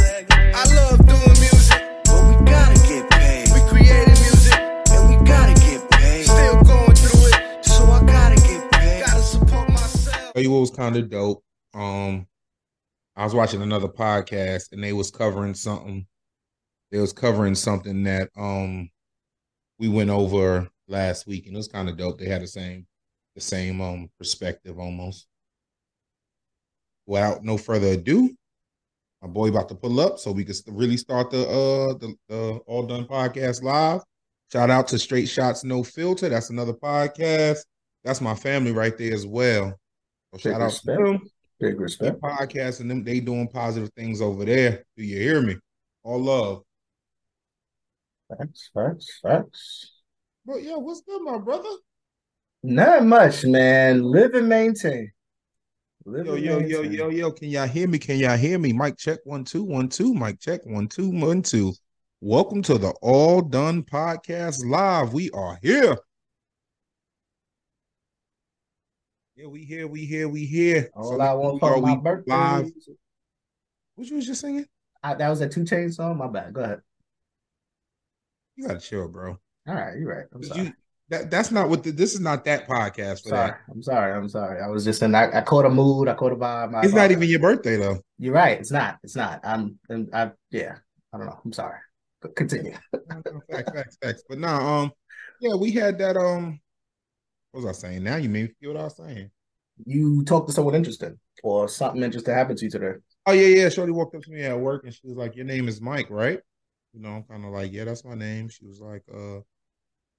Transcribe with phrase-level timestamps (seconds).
[0.00, 3.48] it, I love doing music, but we gotta get paid.
[3.52, 4.60] We created music
[4.90, 6.24] and we gotta get paid.
[6.24, 9.02] Still going through it, so I gotta get paid.
[9.02, 10.32] I gotta support myself.
[10.32, 11.44] tell you what was kind of dope.
[11.74, 12.26] Um,
[13.16, 16.06] I was watching another podcast and they was covering something.
[16.90, 18.90] They was covering something that um
[19.78, 22.18] we went over last week, and it was kind of dope.
[22.18, 22.86] They had the same
[23.34, 25.26] the same um perspective almost.
[27.06, 28.34] Without no further ado,
[29.20, 32.60] my boy about to pull up so we can really start the uh the, the
[32.66, 34.02] all done podcast live.
[34.52, 36.28] Shout out to Straight Shots No Filter.
[36.28, 37.60] That's another podcast.
[38.04, 39.74] That's my family right there as well.
[40.32, 40.98] So shout out respect.
[40.98, 41.20] to them.
[41.60, 42.20] Big Their respect.
[42.20, 44.84] podcast and them they doing positive things over there.
[44.96, 45.56] Do you hear me?
[46.02, 46.62] All love.
[48.28, 49.92] Facts, facts, facts.
[50.46, 51.68] But yeah, what's good, my brother?
[52.62, 54.02] Not much, man.
[54.02, 55.12] Live and maintain.
[56.06, 56.92] Live Yo, and yo, yo, maintain.
[56.92, 57.32] yo, yo.
[57.32, 57.98] Can y'all hear me?
[57.98, 58.72] Can y'all hear me?
[58.72, 60.14] Mike, check one, two, one, two.
[60.14, 61.72] Mike, check one, two, one, two.
[62.20, 65.12] Welcome to the All Done Podcast Live.
[65.12, 65.96] We are here.
[69.36, 70.88] Yeah, we here, we here, we here.
[70.94, 72.32] All So I we want are for my birthday.
[72.32, 72.70] live.
[73.96, 74.64] What you was just singing?
[75.02, 76.16] I, that was a 2 Chainz song.
[76.16, 76.54] My bad.
[76.54, 76.80] Go ahead.
[78.56, 79.38] You gotta chill, bro.
[79.66, 80.26] All right, you're right.
[80.34, 80.62] I'm sorry.
[80.62, 80.72] You,
[81.10, 83.50] that, that's not what the, this is not that podcast for sorry.
[83.50, 83.60] that.
[83.70, 84.12] I'm sorry.
[84.12, 84.62] I'm sorry.
[84.62, 85.14] I was just in.
[85.14, 86.08] I, I caught a mood.
[86.08, 86.84] I caught a vibe.
[86.84, 88.00] It's not even your birthday though.
[88.18, 88.58] You're right.
[88.58, 88.98] It's not.
[89.02, 89.40] It's not.
[89.44, 89.78] I'm.
[89.90, 90.76] I'm I, yeah.
[91.12, 91.38] I don't know.
[91.44, 91.78] I'm sorry.
[92.36, 92.74] Continue.
[93.50, 94.22] facts, facts, facts.
[94.28, 94.92] But now, um,
[95.40, 96.16] yeah, we had that.
[96.16, 96.60] Um,
[97.52, 98.02] what was I saying?
[98.02, 99.30] Now you made me feel what I was saying.
[99.84, 102.94] You talked to someone interesting, or something interesting happened to you today.
[103.26, 103.68] Oh yeah, yeah.
[103.68, 106.08] Shorty walked up to me at work and she was like, "Your name is Mike,
[106.08, 106.40] right?"
[106.94, 109.40] You know, I'm kind of like, "Yeah, that's my name." She was like, "Uh,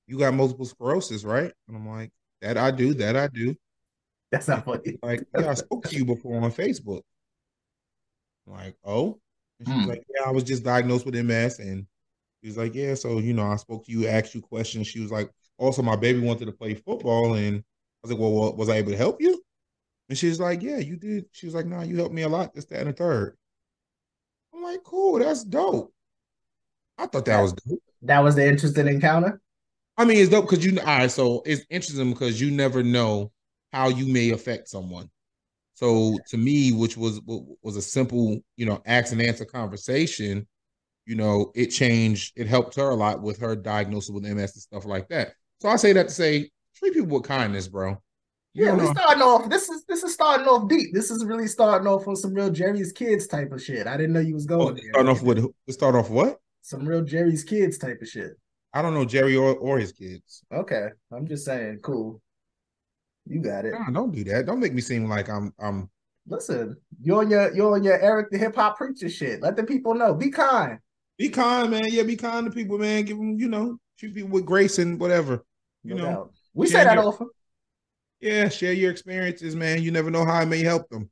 [0.07, 2.93] you got multiple sclerosis, right?" And I'm like, "That I do.
[2.95, 3.55] That I do."
[4.31, 4.99] That's not funny.
[5.03, 7.01] Like, yeah, I spoke to you before on Facebook.
[8.47, 9.19] I'm like, oh,
[9.59, 9.89] and she was Hmm.
[9.89, 11.87] like, yeah, I was just diagnosed with MS, and
[12.41, 14.87] she was like, yeah, so you know, I spoke to you, asked you questions.
[14.87, 17.63] She was like, also, my baby wanted to play football, and I
[18.03, 19.41] was like, well, well was I able to help you?
[20.09, 21.27] And she's like, yeah, you did.
[21.33, 22.55] She was like, no, you helped me a lot.
[22.55, 23.37] This, that, and the third.
[24.53, 25.93] I'm like, cool, that's dope.
[26.97, 27.81] I thought that was dope.
[28.03, 29.41] That was the interesting encounter.
[29.97, 31.11] I mean, it's dope because you all right.
[31.11, 33.31] So it's interesting because you never know
[33.73, 35.09] how you may affect someone.
[35.73, 40.47] So to me, which was was a simple, you know, ask and answer conversation,
[41.05, 42.33] you know, it changed.
[42.37, 45.33] It helped her a lot with her diagnosis with MS and stuff like that.
[45.61, 47.97] So I say that to say, treat people with kindness, bro.
[48.53, 49.49] You Yeah, we starting off.
[49.49, 50.93] This is this is starting off deep.
[50.93, 53.85] This is really starting off on some real Jerry's kids type of shit.
[53.87, 54.83] I didn't know you was Oh, going there.
[54.93, 56.39] starting off with start off what?
[56.65, 58.31] Some real Jerry's kids type of shit.
[58.73, 60.43] I don't know Jerry or, or his kids.
[60.51, 62.21] Okay, I'm just saying, cool.
[63.27, 63.73] You got it.
[63.93, 64.45] Don't do that.
[64.47, 65.89] Don't make me seem like I'm I'm
[66.27, 69.41] Listen, you're on your you're on your Eric the hip hop preacher shit.
[69.41, 70.15] Let the people know.
[70.15, 70.79] Be kind.
[71.19, 71.85] be kind, man.
[71.87, 73.05] Yeah, be kind to people, man.
[73.05, 75.45] Give them, you know, treat people with grace and whatever.
[75.83, 76.31] You No know, doubt.
[76.55, 77.29] We say that your- often.
[78.21, 79.83] Yeah, share your experiences, man.
[79.83, 81.11] You never know how it may help them.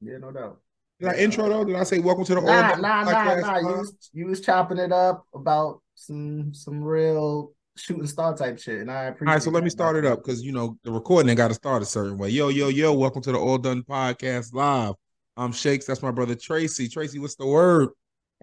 [0.00, 0.60] Yeah, no doubt.
[1.00, 1.64] Did I intro though?
[1.64, 3.58] Did I say welcome to the Nah, All nah, nah, Podcast nah.
[3.58, 3.78] You Live?
[3.78, 8.90] was, you was chopping it up about some some real shooting star type shit, and
[8.90, 9.28] I appreciate.
[9.28, 11.54] All right, so let me start it up because you know the recording got to
[11.54, 12.30] start a certain way.
[12.30, 12.92] Yo, yo, yo!
[12.92, 14.94] Welcome to the All Done Podcast Live.
[15.36, 15.86] I'm Shakes.
[15.86, 16.88] That's my brother Tracy.
[16.88, 17.90] Tracy, what's the word?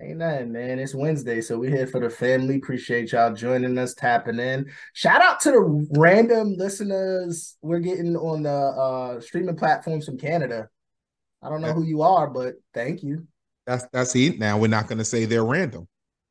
[0.02, 0.80] Ain't nothing, man.
[0.80, 2.56] It's Wednesday, so we're here for the family.
[2.56, 4.72] Appreciate y'all joining us, tapping in.
[4.94, 10.70] Shout out to the random listeners we're getting on the uh streaming platforms from Canada.
[11.46, 13.28] I don't know who you are, but thank you.
[13.68, 14.40] That's that's it.
[14.40, 15.88] Now we're not gonna say they're random.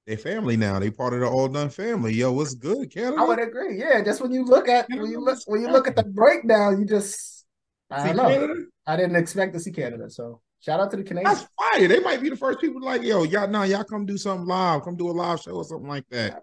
[0.06, 0.80] They're family now.
[0.80, 2.12] They part of the All Done family.
[2.12, 3.22] Yo, what's good, Canada?
[3.22, 3.78] I would agree.
[3.78, 6.80] Yeah, just when you look at when you look when you look at the breakdown,
[6.80, 7.46] you just
[7.90, 8.28] I don't know.
[8.28, 8.54] Canada?
[8.86, 11.38] I didn't expect to see Canada, so shout out to the Canadians.
[11.38, 11.88] That's fire.
[11.88, 14.82] They might be the first people like, yo, y'all, nah, y'all come do something live.
[14.82, 16.42] Come do a live show or something like that.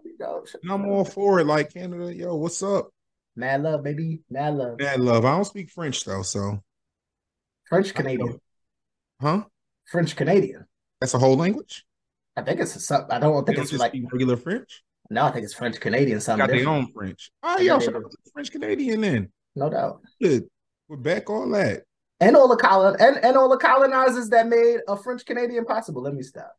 [0.64, 1.46] And I'm all for it.
[1.46, 2.90] Like Canada, yo, what's up?
[3.36, 4.22] Mad love, baby.
[4.30, 4.80] Mad love.
[4.80, 5.26] Mad love.
[5.26, 6.64] I don't speak French though, so
[7.70, 8.40] French Canadian.
[9.22, 9.44] Huh?
[9.86, 10.66] French Canadian.
[11.00, 11.86] That's a whole language.
[12.36, 13.08] I think it's a sub.
[13.12, 14.84] I don't think it's like regular French.
[15.10, 15.24] no.
[15.26, 16.20] I think it's French Canadian.
[16.22, 17.30] Something got their own French.
[17.44, 18.00] Oh, Yeah, yo, they shout do.
[18.00, 19.32] out to the French Canadian then.
[19.56, 20.02] No doubt.
[20.22, 20.46] Good.
[20.90, 21.84] back all that.
[22.20, 26.02] And all the colon and, and all the colonizers that made a French Canadian possible.
[26.04, 26.54] Let me stop.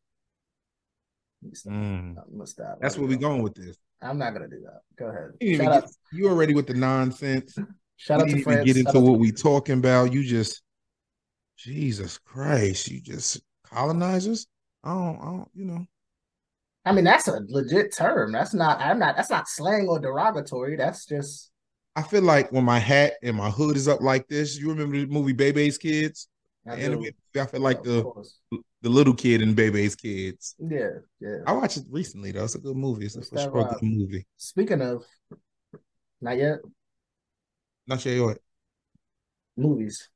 [1.42, 1.72] Let me stop.
[1.72, 2.16] Mm.
[2.18, 2.78] I'm gonna stop.
[2.80, 3.76] That's where we're going with this.
[4.02, 4.80] I'm not gonna do that.
[4.98, 5.30] Go ahead.
[5.40, 7.56] You, didn't Shout out, get, you already with the nonsense.
[7.96, 8.64] shout we out to France.
[8.66, 10.12] get into what we talking about.
[10.12, 10.62] You just,
[11.56, 14.46] Jesus Christ, you just colonizers.
[14.84, 15.86] I don't, I don't, you know.
[16.84, 18.32] I mean, that's a legit term.
[18.32, 18.80] That's not.
[18.80, 19.16] I'm not.
[19.16, 20.76] That's not slang or derogatory.
[20.76, 21.50] That's just.
[21.94, 24.96] I feel like when my hat and my hood is up like this, you remember
[24.98, 26.28] the movie Bebe's Kids?
[26.66, 28.38] I animated- I feel like Of the course.
[28.82, 30.54] the little kid in Bebe's Kids.
[30.58, 30.88] Yeah,
[31.20, 31.38] yeah.
[31.46, 32.44] I watched it recently though.
[32.44, 33.06] It's a good movie.
[33.06, 34.26] It's a for that sure a good movie.
[34.36, 35.04] Speaking of,
[36.20, 36.58] not yet.
[37.86, 38.38] Not you what.
[39.56, 40.08] Movies.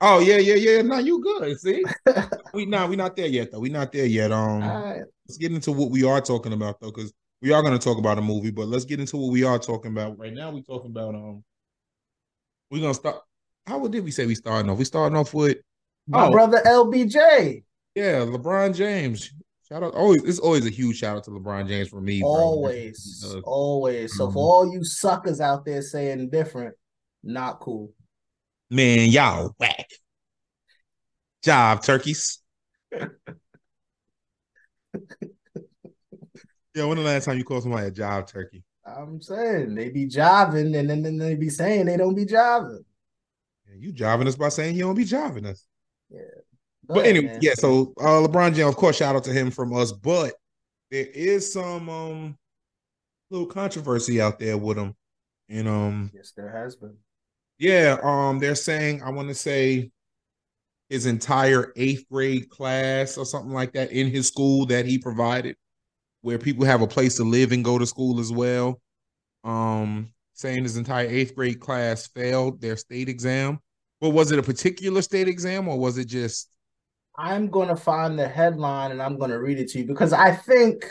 [0.00, 0.82] Oh yeah, yeah, yeah.
[0.82, 1.58] No, you good.
[1.58, 1.82] See,
[2.54, 3.60] we not we not there yet though.
[3.60, 4.30] We not there yet.
[4.30, 5.02] Um, right.
[5.26, 7.98] let's get into what we are talking about though, because we are going to talk
[7.98, 8.50] about a movie.
[8.50, 10.50] But let's get into what we are talking about right now.
[10.50, 11.42] We talking about um,
[12.70, 13.22] we're gonna start.
[13.66, 14.78] How did we say we starting off?
[14.78, 15.58] We starting off with
[16.06, 16.30] My Oh.
[16.30, 17.64] brother LBJ.
[17.94, 19.32] yeah, LeBron James.
[19.68, 19.94] Shout out!
[19.94, 22.22] Always, it's always a huge shout out to LeBron James for me.
[22.22, 24.16] Always, always.
[24.16, 26.74] So um, for all you suckers out there saying different,
[27.24, 27.92] not cool.
[28.70, 29.88] Man, y'all whack.
[31.42, 32.40] Job turkeys.
[32.92, 33.06] yeah,
[36.74, 38.64] when the last time you called somebody a job turkey?
[38.84, 42.84] I'm saying they be jiving and then, then they be saying they don't be jiving.
[43.68, 45.66] Yeah, you jobbing us by saying you don't be jobbing us.
[46.86, 47.40] Go But ahead, anyway, man.
[47.42, 47.54] yeah.
[47.54, 49.90] So uh, LeBron James, of course, shout out to him from us.
[49.90, 50.34] But
[50.90, 52.38] there is some um
[53.30, 54.94] little controversy out there with him,
[55.48, 56.96] and um yes, there has been.
[57.58, 59.90] Yeah, um they're saying I want to say
[60.88, 65.56] his entire eighth grade class or something like that in his school that he provided,
[66.20, 68.80] where people have a place to live and go to school as well.
[69.44, 73.58] Um, saying his entire eighth grade class failed their state exam.
[74.00, 76.50] But was it a particular state exam or was it just
[77.18, 80.12] I'm going to find the headline and I'm going to read it to you because
[80.12, 80.84] I think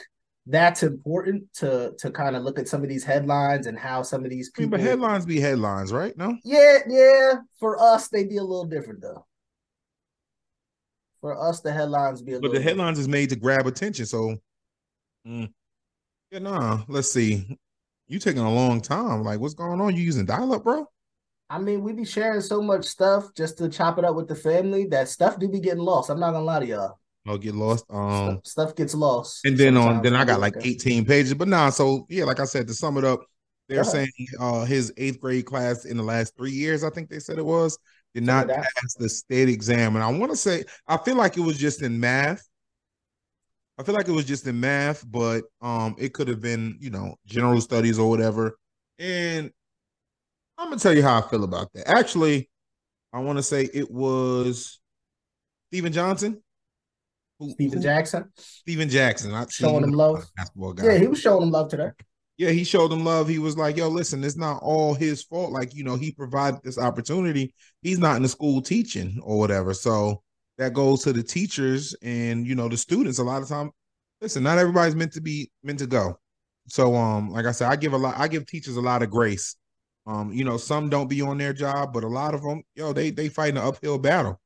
[0.47, 4.23] that's important to to kind of look at some of these headlines and how some
[4.23, 4.77] of these I mean, people.
[4.77, 6.15] but headlines be headlines, right?
[6.17, 6.37] No.
[6.43, 7.33] yeah, yeah.
[7.59, 9.25] For us, they be a little different though.
[11.21, 12.53] For us, the headlines be a But little.
[12.53, 12.77] the different.
[12.79, 14.05] headlines is made to grab attention.
[14.05, 14.37] So,
[15.27, 15.51] mm.
[16.31, 16.83] yeah, nah.
[16.87, 17.57] Let's see.
[18.07, 19.23] You taking a long time.
[19.23, 19.95] Like, what's going on?
[19.95, 20.85] You using dial up, bro?
[21.49, 24.35] I mean, we be sharing so much stuff just to chop it up with the
[24.35, 26.09] family that stuff do be getting lost.
[26.09, 26.99] I'm not gonna lie to y'all.
[27.27, 27.85] I'll get lost.
[27.89, 29.45] Um, stuff, stuff gets lost.
[29.45, 30.03] and then on sometimes.
[30.03, 30.69] then I got like Okay.
[30.69, 31.33] 18 pages.
[31.33, 31.69] But nah.
[31.69, 33.21] So yeah, like I said, to sum it up,
[33.67, 37.19] they're saying uh his eighth grade class in the last three years, I think they
[37.19, 37.77] said it was,
[38.13, 39.95] did not pass the state exam.
[39.95, 42.47] And I want to say, I feel like it was just in math.
[43.77, 46.91] I feel like it was just in math, but um, it could have been, you
[46.91, 48.57] know, general studies or whatever.
[48.99, 49.51] And
[50.57, 51.89] I'm gonna tell you how I feel about that.
[51.89, 52.49] Actually,
[53.11, 54.79] I want to say it was
[55.69, 56.41] Stephen Johnson.
[57.39, 58.31] Who, Steven who- Jackson.
[58.35, 59.33] Stephen Jackson.
[59.33, 60.25] I Showing him love.
[60.37, 60.85] Basketball guy.
[60.85, 61.89] Yeah, he was showing him love today.
[62.37, 63.29] Yeah, he showed him love.
[63.29, 65.51] He was like, "Yo, listen, it's not all his fault.
[65.51, 67.53] Like, you know, he provided this opportunity.
[67.81, 69.73] He's not in the school teaching or whatever.
[69.73, 70.21] So
[70.57, 73.19] that goes to the teachers and you know the students.
[73.19, 73.71] A lot of time,
[74.21, 76.19] listen, not everybody's meant to be meant to go.
[76.67, 78.15] So, um, like I said, I give a lot.
[78.17, 79.55] I give teachers a lot of grace.
[80.07, 82.91] Um, you know, some don't be on their job, but a lot of them, yo,
[82.91, 84.39] they they fight an uphill battle.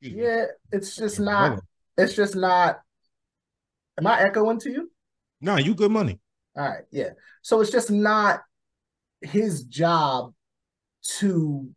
[0.00, 1.60] Yeah, it's just not.
[1.96, 2.80] It's just not.
[3.98, 4.90] Am I echoing to you?
[5.40, 6.18] Nah, you good money.
[6.56, 7.10] All right, yeah.
[7.42, 8.40] So it's just not
[9.20, 10.32] his job
[11.18, 11.68] to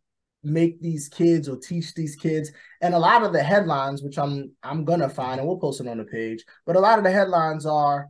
[0.42, 2.50] make these kids or teach these kids.
[2.82, 5.88] And a lot of the headlines, which I'm I'm gonna find, and we'll post it
[5.88, 8.08] on the page, but a lot of the headlines are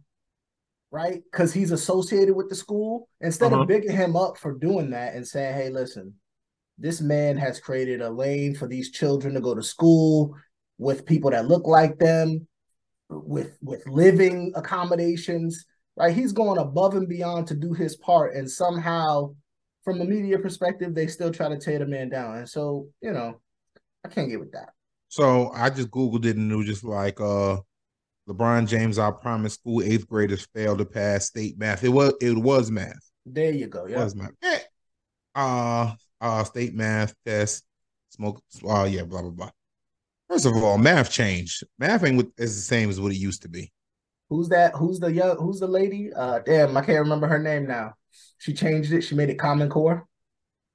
[0.90, 3.08] right because he's associated with the school.
[3.20, 3.62] Instead Uh-huh.
[3.62, 6.14] of bigging him up for doing that and saying, "Hey, listen,
[6.78, 10.34] this man has created a lane for these children to go to school
[10.78, 12.46] with people that look like them."
[13.10, 15.66] with with living accommodations
[15.96, 19.32] right he's going above and beyond to do his part and somehow
[19.84, 23.12] from a media perspective they still try to tear the man down and so you
[23.12, 23.38] know
[24.04, 24.70] i can't get with that
[25.10, 27.58] So I just googled it and it was just like uh
[28.28, 31.84] LeBron James, I Promise School eighth graders failed to pass state math.
[31.84, 33.10] It was it was math.
[33.26, 34.32] there you go It yeah was math.
[35.34, 35.92] Uh
[36.24, 37.64] uh state math test,
[38.10, 39.50] smoke uh yeah, blah blah blah.
[40.28, 41.64] First of all, math changed.
[41.78, 43.72] Math ain't what is the same as what it used to be.
[44.28, 47.66] who's that who's the young who's the lady uh damn i can't remember her name
[47.66, 47.94] now
[48.38, 50.06] she changed it she made it common core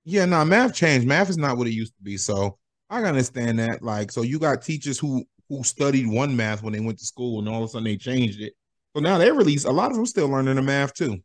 [0.06, 1.08] Yeah, no, math changed.
[1.08, 2.18] Math is not what it used to be.
[2.18, 2.58] So
[2.90, 3.82] I understand that.
[3.84, 7.40] Like, so you got teachers who who studied one math when they went to school,
[7.40, 8.54] and all of a sudden they changed it.
[8.96, 11.18] So now they release a lot of them still learning the math too.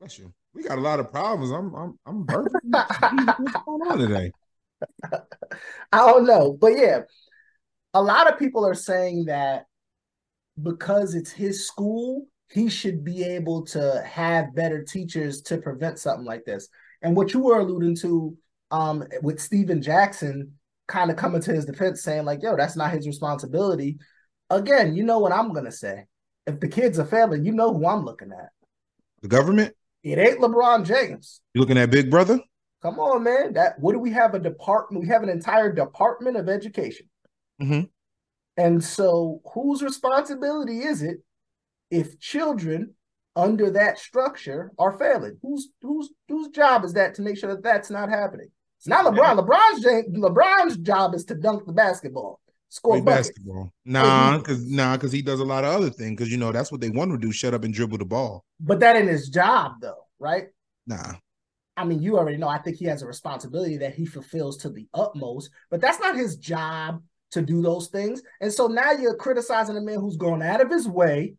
[0.00, 0.32] Bless you.
[0.58, 1.52] We got a lot of problems.
[1.52, 2.58] I'm I'm I'm burping.
[3.38, 4.32] What's going on today?
[5.92, 7.02] I don't know, but yeah,
[7.94, 9.66] a lot of people are saying that
[10.60, 16.26] because it's his school, he should be able to have better teachers to prevent something
[16.26, 16.68] like this.
[17.02, 18.36] And what you were alluding to,
[18.72, 20.54] um, with Stephen Jackson
[20.88, 23.98] kind of coming to his defense, saying like, "Yo, that's not his responsibility."
[24.50, 26.06] Again, you know what I'm gonna say.
[26.48, 28.48] If the kid's a failing, you know who I'm looking at.
[29.22, 29.74] The government?
[30.02, 31.40] It ain't LeBron James.
[31.54, 32.40] You looking at Big Brother?
[32.82, 33.54] Come on, man.
[33.54, 35.02] That what do we have a department?
[35.02, 37.08] We have an entire department of education.
[37.60, 37.90] Mhm.
[38.56, 41.18] And so whose responsibility is it
[41.90, 42.94] if children
[43.34, 45.38] under that structure are failing?
[45.42, 48.48] Whose whose whose job is that to make sure that that's not happening?
[48.78, 49.44] It's not LeBron.
[49.44, 49.84] LeBron's
[50.16, 53.72] LeBron's job is to dunk the basketball, score basketball.
[53.84, 56.12] Nah, because nah, because he does a lot of other things.
[56.12, 58.44] Because you know that's what they want to do: shut up and dribble the ball.
[58.60, 60.48] But that ain't his job, though, right?
[60.86, 61.14] Nah,
[61.76, 62.48] I mean, you already know.
[62.48, 66.16] I think he has a responsibility that he fulfills to the utmost, but that's not
[66.16, 68.22] his job to do those things.
[68.40, 71.34] And so now you're criticizing a man who's gone out of his way,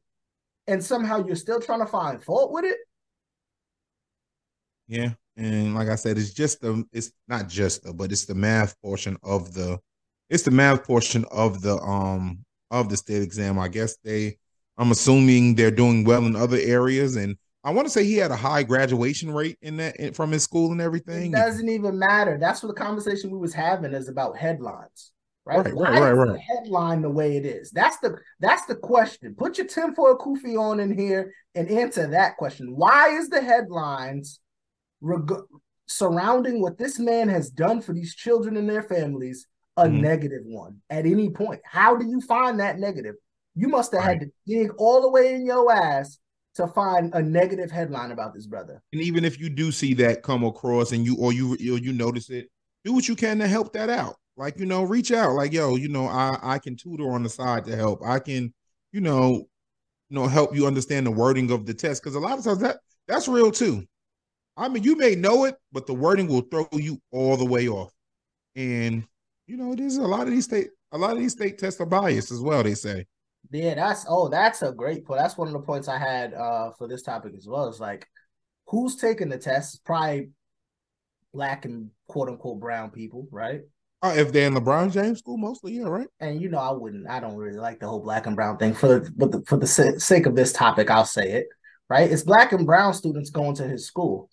[0.68, 2.78] and somehow you're still trying to find fault with it.
[4.88, 5.12] yeah.
[5.38, 8.80] And like I said, it's just the it's not just the, but it's the math
[8.82, 9.80] portion of the
[10.30, 13.60] it's the math portion of the um of the state exam.
[13.60, 14.38] I guess they
[14.78, 18.32] I'm assuming they're doing well in other areas, and I want to say he had
[18.32, 21.34] a high graduation rate in that in- from his school and everything.
[21.34, 22.38] It doesn't even matter.
[22.40, 25.12] That's what the conversation we was having is about headlines,
[25.46, 25.66] right?
[25.66, 26.34] Right, Why right, right, right.
[26.34, 27.72] the headline the way it is?
[27.72, 29.36] That's the that's the question.
[29.36, 32.74] Put your tinfoil kufi on in here and answer that question.
[32.76, 34.40] Why is the headlines
[35.02, 35.44] reg-
[35.88, 39.48] surrounding what this man has done for these children and their families
[39.78, 40.02] a Mhm.
[40.02, 41.62] negative one at any point?
[41.64, 43.16] How do you find that negative?
[43.56, 46.20] You must have had to dig all the way in your ass
[46.56, 48.82] to find a negative headline about this brother.
[48.92, 51.94] And even if you do see that come across and you or you or you
[51.94, 52.50] notice it,
[52.84, 54.16] do what you can to help that out.
[54.38, 55.34] Like, you know, reach out.
[55.34, 58.02] Like, yo, you know, I I can tutor on the side to help.
[58.06, 58.54] I can,
[58.92, 59.48] you know,
[60.10, 62.04] you know, help you understand the wording of the test.
[62.04, 63.86] Cause a lot of times that that's real too.
[64.58, 67.68] I mean, you may know it, but the wording will throw you all the way
[67.70, 67.92] off.
[68.56, 69.06] And
[69.50, 71.86] you know, there's a lot of these state a lot of these state tests are
[71.86, 73.06] biased as well, they say.
[73.50, 75.20] Yeah, that's oh, that's a great point.
[75.20, 77.68] That's one of the points I had uh for this topic as well.
[77.68, 78.08] It's like
[78.68, 79.84] who's taking the test?
[79.84, 80.30] Probably
[81.34, 83.62] black and quote unquote brown people, right?
[84.02, 86.08] Uh, if they're in LeBron James school, mostly, yeah, right?
[86.20, 88.74] And you know, I wouldn't, I don't really like the whole black and brown thing.
[88.74, 91.48] For but the, for the sake of this topic, I'll say it.
[91.90, 92.10] Right?
[92.10, 94.30] It's black and brown students going to his school.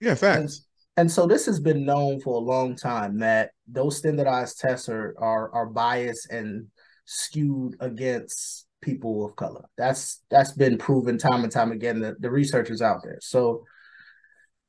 [0.00, 0.66] Yeah, facts.
[0.96, 5.14] And so this has been known for a long time that those standardized tests are
[5.18, 6.66] are are biased and
[7.06, 9.64] skewed against people of color.
[9.78, 12.00] That's that's been proven time and time again.
[12.00, 13.18] The, the research is out there.
[13.22, 13.64] So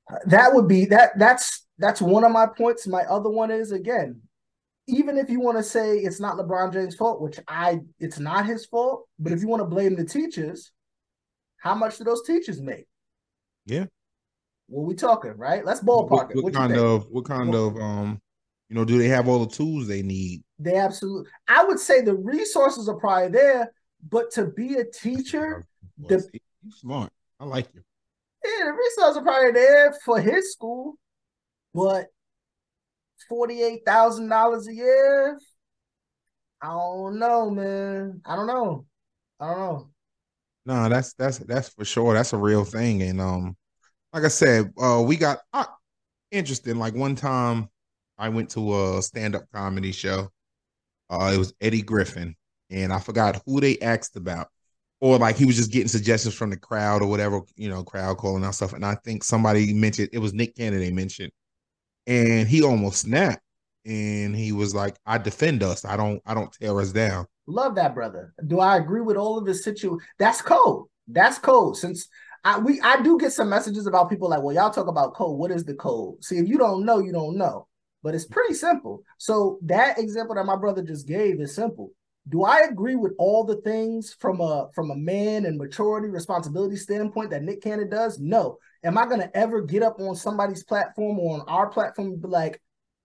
[0.10, 2.88] uh, that would be that that's that's one of my points.
[2.88, 4.22] My other one is again,
[4.88, 8.46] even if you want to say it's not LeBron James' fault, which I it's not
[8.46, 10.72] his fault, but if you want to blame the teachers,
[11.58, 12.86] how much do those teachers make?
[13.66, 13.86] Yeah.
[14.74, 15.64] What we talking, right?
[15.64, 16.36] Let's What, ballpark it.
[16.36, 18.20] what What kind of what kind of um
[18.70, 20.44] you know do they have all the tools they need?
[20.58, 21.30] They absolutely.
[21.48, 23.72] I would say the resources are probably there,
[24.10, 25.66] but to be a teacher,
[25.98, 26.28] the-
[26.64, 27.12] you smart.
[27.40, 27.82] I like you.
[28.44, 30.96] yeah, the resources are probably there for his school,
[31.74, 32.08] but
[33.30, 35.40] forty-eight thousand dollars a year.
[36.62, 38.22] I don't know, man.
[38.26, 38.86] I don't know.
[39.40, 39.90] I don't know.
[40.66, 42.14] No, that's that's that's for sure.
[42.14, 43.02] That's a real thing.
[43.04, 43.56] And um,
[44.14, 45.66] like I said, uh, we got uh,
[46.32, 46.78] interesting.
[46.78, 47.70] Like one time,
[48.18, 50.30] I went to a stand-up comedy show.
[51.10, 52.36] Uh, it was Eddie Griffin,
[52.70, 54.48] and I forgot who they asked about,
[55.02, 58.18] or like he was just getting suggestions from the crowd or whatever, you know, crowd
[58.18, 58.74] calling out stuff.
[58.74, 60.80] And I think somebody mentioned it was Nick Cannon.
[60.80, 61.32] They mentioned,
[62.06, 63.42] and he almost snapped,
[63.86, 65.86] and he was like, "I defend us.
[65.86, 66.22] I don't.
[66.26, 68.34] I don't tear us down." Love that brother.
[68.46, 70.00] Do I agree with all of his situ?
[70.20, 70.88] That's cold.
[71.08, 71.78] That's cold.
[71.78, 72.08] Since
[72.44, 75.38] I we I do get some messages about people like, well, y'all talk about code.
[75.38, 76.24] What is the code?
[76.24, 77.68] See, if you don't know, you don't know.
[78.02, 79.02] But it's pretty simple.
[79.18, 81.92] So that example that my brother just gave is simple.
[82.28, 86.76] Do I agree with all the things from a from a man and maturity responsibility
[86.76, 88.20] standpoint that Nick Cannon does?
[88.20, 88.58] No.
[88.84, 92.28] Am I gonna ever get up on somebody's platform or on our platform and be
[92.28, 92.62] like,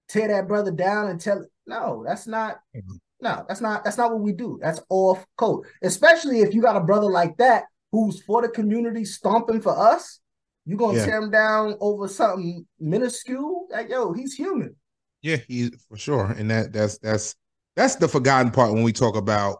[0.09, 1.49] tear that brother down and tell it?
[1.67, 2.97] No, that's not mm-hmm.
[3.21, 4.59] no, that's not that's not what we do.
[4.61, 5.65] That's off code.
[5.83, 10.21] Especially if you got a brother like that who's for the community stomping for us.
[10.67, 11.07] You're gonna Yeah.
[11.07, 13.67] tear him down over something minuscule?
[13.71, 14.77] Like, yo, he's human.
[15.23, 17.35] Yeah, he for sure, and that that's that's
[17.75, 19.59] that's the forgotten part when we talk about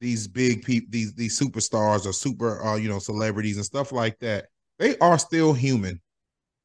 [0.00, 4.18] these big people, these these superstars or super, uh, you know, celebrities and stuff like
[4.20, 4.46] that.
[4.78, 6.00] They are still human,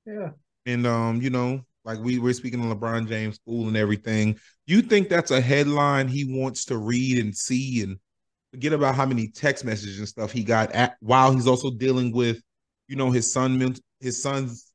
[0.05, 0.31] Yeah.
[0.65, 4.37] and um, you know, like we were speaking of LeBron James school and everything.
[4.65, 7.97] You think that's a headline he wants to read and see, and
[8.57, 12.11] forget about how many text messages and stuff he got at while he's also dealing
[12.11, 12.41] with,
[12.87, 14.73] you know, his son, his son's,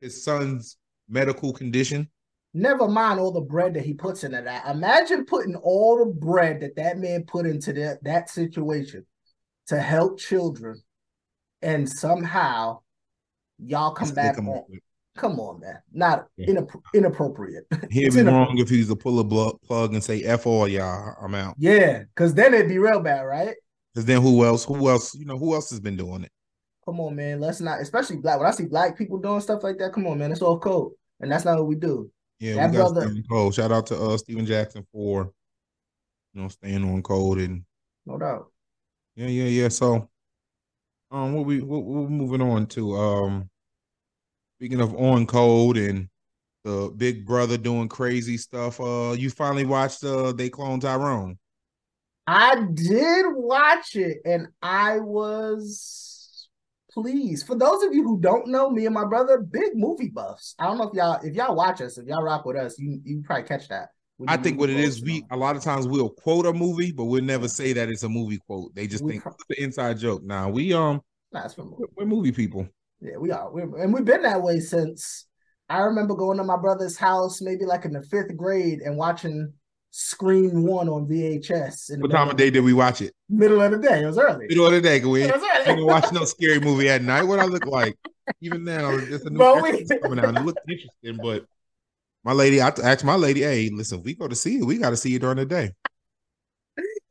[0.00, 2.08] his son's medical condition.
[2.54, 4.66] Never mind all the bread that he puts into that.
[4.66, 9.04] Imagine putting all the bread that that man put into that that situation
[9.66, 10.80] to help children,
[11.60, 12.80] and somehow
[13.58, 14.64] y'all come back on.
[15.16, 15.78] Come on, man.
[15.92, 17.66] Not inappro- inappropriate.
[17.90, 21.34] He'd be wrong if he's a pull a plug and say "f all y'all," I'm
[21.36, 21.54] out.
[21.58, 23.54] Yeah, because then it'd be real bad, right?
[23.92, 24.64] Because then who else?
[24.64, 25.14] Who else?
[25.14, 26.32] You know, who else has been doing it?
[26.84, 27.40] Come on, man.
[27.40, 28.38] Let's not, especially black.
[28.38, 30.32] When I see black people doing stuff like that, come on, man.
[30.32, 32.10] It's all code, and that's not what we do.
[32.40, 33.54] Yeah, That we got brother- cold.
[33.54, 35.32] Shout out to uh Stephen Jackson for
[36.32, 37.64] you know staying on code and
[38.04, 38.50] No doubt.
[39.14, 39.68] yeah, yeah, yeah.
[39.68, 40.10] So,
[41.12, 43.48] um, what we what we're moving on to um,
[44.64, 46.08] speaking of on code and
[46.64, 48.80] the Big Brother doing crazy stuff.
[48.80, 51.38] Uh, you finally watched uh they clone Tyrone.
[52.26, 56.48] I did watch it, and I was
[56.90, 57.46] pleased.
[57.46, 60.54] For those of you who don't know, me and my brother, big movie buffs.
[60.58, 63.02] I don't know if y'all if y'all watch us, if y'all rock with us, you
[63.04, 63.90] you probably catch that.
[64.26, 67.04] I think what it is, we a lot of times we'll quote a movie, but
[67.04, 68.74] we'll never say that it's a movie quote.
[68.74, 70.22] They just We think pro- it's the inside joke.
[70.22, 71.02] Now we um.
[71.32, 71.84] Nah, movie.
[71.96, 72.66] we're movie people.
[73.04, 73.52] Yeah, we are.
[73.52, 75.26] We're, and we've been that way since
[75.68, 79.52] I remember going to my brother's house, maybe like in the fifth grade, and watching
[79.90, 83.12] Scream One on VHS in What time of day did we watch it?
[83.28, 84.02] middle of the day.
[84.02, 84.46] It was early.
[84.48, 85.22] Middle of the day, we?
[85.22, 87.22] Didn't watch no scary movie at night.
[87.22, 87.94] What I look like?
[88.40, 90.36] Even now, it's a new But we- coming out.
[90.36, 91.44] It looked interesting, but
[92.24, 94.90] my lady, I asked my lady, "Hey, listen, we go to see it, we got
[94.90, 95.72] to see it during the day."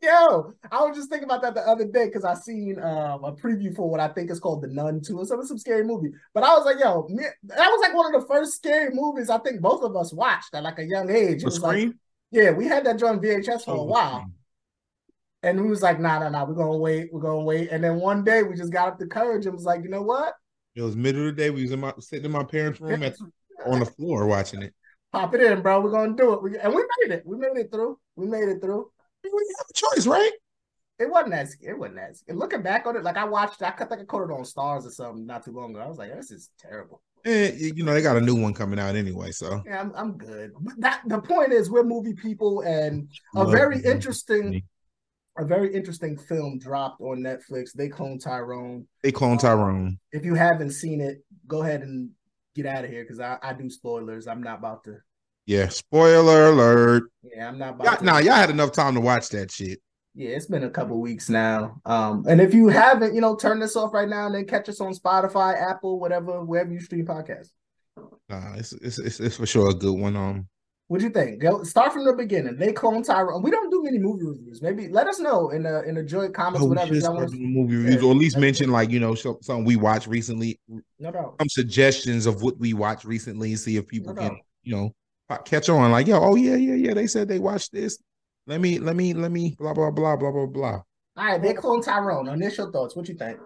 [0.03, 3.31] Yo, I was just thinking about that the other day because I seen um, a
[3.31, 6.11] preview for what I think is called The Nun 2 or some some scary movie.
[6.33, 9.29] But I was like, yo, me, that was like one of the first scary movies
[9.29, 11.37] I think both of us watched at like a young age.
[11.37, 11.85] It The was like,
[12.31, 14.19] yeah, we had that joint VHS for Oh, a while.
[14.19, 14.33] Scream.
[15.41, 17.69] And we was like, nah, nah, nah, we're gonna wait, we're gonna wait.
[17.71, 20.01] And then one day we just got up the courage and was like, you know
[20.01, 20.33] what?
[20.75, 21.49] It was middle of the day.
[21.49, 23.15] We was in my sitting in my parents' room at,
[23.65, 24.73] on the floor watching it.
[25.11, 25.79] Pop it in, bro.
[25.81, 26.41] We're gonna do it.
[26.41, 27.23] We, and we made it.
[27.25, 27.99] We made it through.
[28.15, 28.91] We made it through.
[29.23, 30.31] Didn't have a choice, right?
[30.99, 33.91] It wasn't as it wasn't as looking back on it, like I watched, I think
[33.91, 35.81] I caught it on Starz or something not too long ago.
[35.81, 37.01] I was like, this is terrible.
[37.25, 39.93] Eh, and you know they got a new one coming out anyway, so Yeah, I'm,
[39.95, 40.51] I'm good.
[40.59, 44.61] But that the point is, we're movie people, and a very interesting,
[45.37, 47.71] a very interesting film dropped on Netflix.
[47.73, 48.87] They clone Tyrone.
[49.01, 49.99] they clone um, Tyrone.
[50.11, 52.09] If you haven't seen it, go ahead and
[52.55, 54.27] get out of here because I, I do spoilers.
[54.27, 54.97] I'm not about to.
[55.45, 57.03] Yeah, spoiler alert.
[57.23, 59.79] Yeah, I'm not about Y'all, nah, y'all had enough time to watch that shit.
[60.15, 61.81] Yeah, it's been a couple weeks now.
[61.85, 64.69] Um, and if you haven't, you know, turn this off right now and then catch
[64.69, 67.49] us on Spotify, Apple, whatever, wherever you stream podcasts.
[68.29, 70.15] Nah, it's it's it's, it's for sure a good one.
[70.15, 70.47] Um,
[70.87, 71.41] what do you think?
[71.41, 72.57] Go start from the beginning.
[72.57, 73.41] They clone Tyrone.
[73.41, 74.61] We don't do many movie reviews.
[74.61, 76.93] Maybe let us know in the in the joint comments, oh, whatever.
[76.93, 79.75] if want movie reviews, Yeah, or at least mention like you know some- something we
[79.75, 80.59] watched recently,
[80.99, 81.35] No doubt.
[81.39, 84.93] some suggestions of what we watched recently, see if people No can you know
[85.45, 85.91] catch on.
[85.91, 86.93] Like, yo, oh yeah, yeah, yeah.
[86.93, 87.97] They said they watched this.
[88.47, 89.55] Let me, let me, let me.
[89.57, 90.81] Blah blah blah blah blah blah.
[91.15, 92.27] All right, they clone Tyrone.
[92.27, 92.95] Initial thoughts.
[92.95, 93.39] What you think?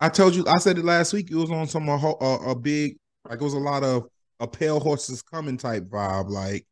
[0.00, 1.30] I told you, I said it last week.
[1.30, 2.96] It was on some a, a, a big,
[3.28, 4.08] like it was a lot of
[4.40, 6.66] a pale horses coming type vibe, like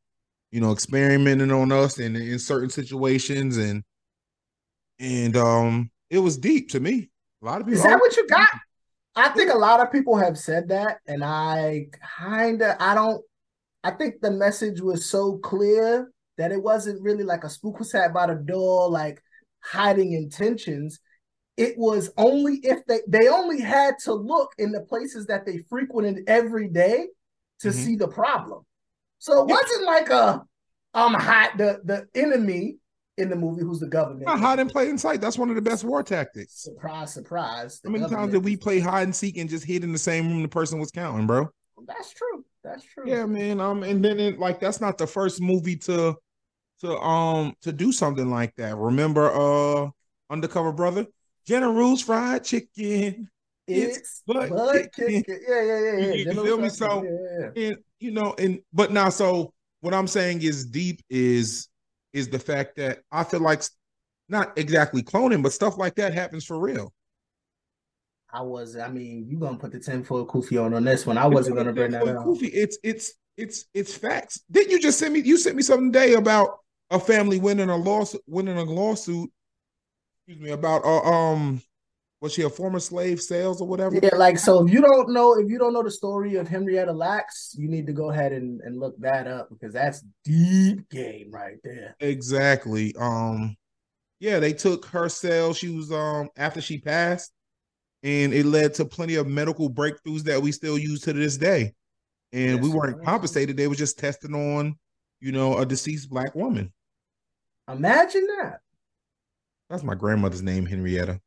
[0.50, 3.82] you know, experimenting on us and in certain situations, and
[4.98, 7.10] and um, it was deep to me.
[7.42, 7.78] A lot of people.
[7.80, 8.48] Is that what you got?
[9.16, 11.86] I think a lot of people have said that, and I
[12.18, 13.22] kind of, I don't.
[13.84, 17.90] I think the message was so clear that it wasn't really like a spook was
[17.90, 19.22] sat by the door, like
[19.60, 20.98] hiding intentions.
[21.56, 25.58] It was only if they they only had to look in the places that they
[25.68, 27.08] frequented every day
[27.60, 27.72] to Mhm.
[27.74, 28.64] see the problem.
[29.18, 30.42] So it wasn't like a
[30.94, 32.78] um hide the the enemy
[33.16, 34.26] in the movie who's the government.
[34.26, 35.20] Not hide and play in sight.
[35.20, 36.54] That's one of the best war tactics.
[36.54, 37.80] Surprise, surprise.
[37.84, 40.28] How many times did we play hide and seek and just hid in the same
[40.28, 41.48] room the person was counting, bro?
[41.86, 42.44] That's true.
[42.64, 43.04] That's true.
[43.06, 43.60] Yeah, man.
[43.60, 46.16] Um, and then it, like that's not the first movie to
[46.80, 48.76] to um to do something like that.
[48.76, 49.90] Remember, uh,
[50.30, 51.06] Undercover Brother,
[51.46, 53.28] General's Fried Chicken,
[53.68, 55.22] It's butt butt kicking.
[55.24, 55.40] kicking.
[55.46, 56.12] Yeah, yeah, yeah, yeah.
[56.14, 56.68] you General feel me?
[56.70, 57.68] So- yeah, yeah.
[57.68, 61.68] and you know, and but now, so what I'm saying is deep is
[62.14, 63.62] is the fact that I feel like
[64.30, 66.93] not exactly cloning, but stuff like that happens for real.
[68.34, 68.76] I was.
[68.76, 71.16] I mean, you gonna put the tinfoil kufi on on this one?
[71.16, 72.24] I wasn't gonna bring that up.
[72.24, 72.48] goofy.
[72.48, 74.42] It's it's it's it's facts.
[74.50, 75.20] Didn't you just send me?
[75.20, 76.58] You sent me something today about
[76.90, 79.30] a family winning a lawsuit, winning a lawsuit.
[80.26, 81.62] Excuse me about uh, um,
[82.20, 84.00] was she a former slave sales or whatever?
[84.02, 84.66] Yeah, like so.
[84.66, 87.86] If you don't know, if you don't know the story of Henrietta Lacks, you need
[87.86, 91.94] to go ahead and, and look that up because that's deep game right there.
[92.00, 92.94] Exactly.
[92.98, 93.54] Um,
[94.20, 95.58] yeah, they took her sales.
[95.58, 97.33] She was um after she passed,
[98.04, 101.72] and it led to plenty of medical breakthroughs that we still use to this day.
[102.32, 103.56] and we weren't compensated.
[103.56, 104.76] They were just testing on,
[105.20, 106.72] you know, a deceased black woman.
[107.68, 108.58] Imagine that.
[109.70, 111.20] That's my grandmother's name, Henrietta.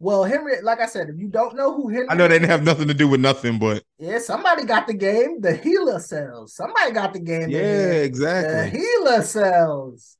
[0.00, 2.50] Well, Henry, like I said, if you don't know who Henry, I know they didn't
[2.50, 5.40] have nothing to do with nothing, but yeah, somebody got the game.
[5.40, 6.54] The HeLa cells.
[6.54, 7.48] Somebody got the game.
[7.48, 7.88] yeah, here.
[7.88, 8.80] The exactly.
[8.80, 10.17] HeLa cells.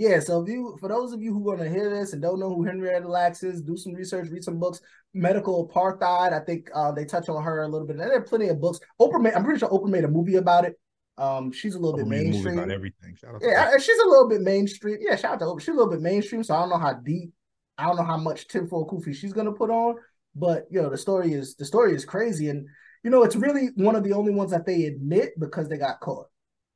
[0.00, 2.22] Yeah, so if you, for those of you who are going to hear this and
[2.22, 4.80] don't know who Henrietta Lacks is, do some research, read some books.
[5.12, 6.32] Medical apartheid.
[6.32, 7.96] I think uh, they touch on her a little bit.
[7.96, 8.80] And there are plenty of books.
[8.98, 10.80] Oprah, made, I'm pretty sure Oprah made a movie about it.
[11.18, 12.58] Um, she's a little bit Oprah movie mainstream.
[12.58, 13.14] about everything.
[13.14, 13.76] Shout out to Yeah.
[13.76, 14.96] She's a little bit mainstream.
[15.02, 15.60] Yeah, shout out to Oprah.
[15.60, 17.34] She's a little bit mainstream, so I don't know how deep,
[17.76, 19.96] I don't know how much tinfoil kufi she's gonna put on.
[20.34, 22.66] But you know, the story is the story is crazy, and
[23.04, 26.00] you know, it's really one of the only ones that they admit because they got
[26.00, 26.28] caught,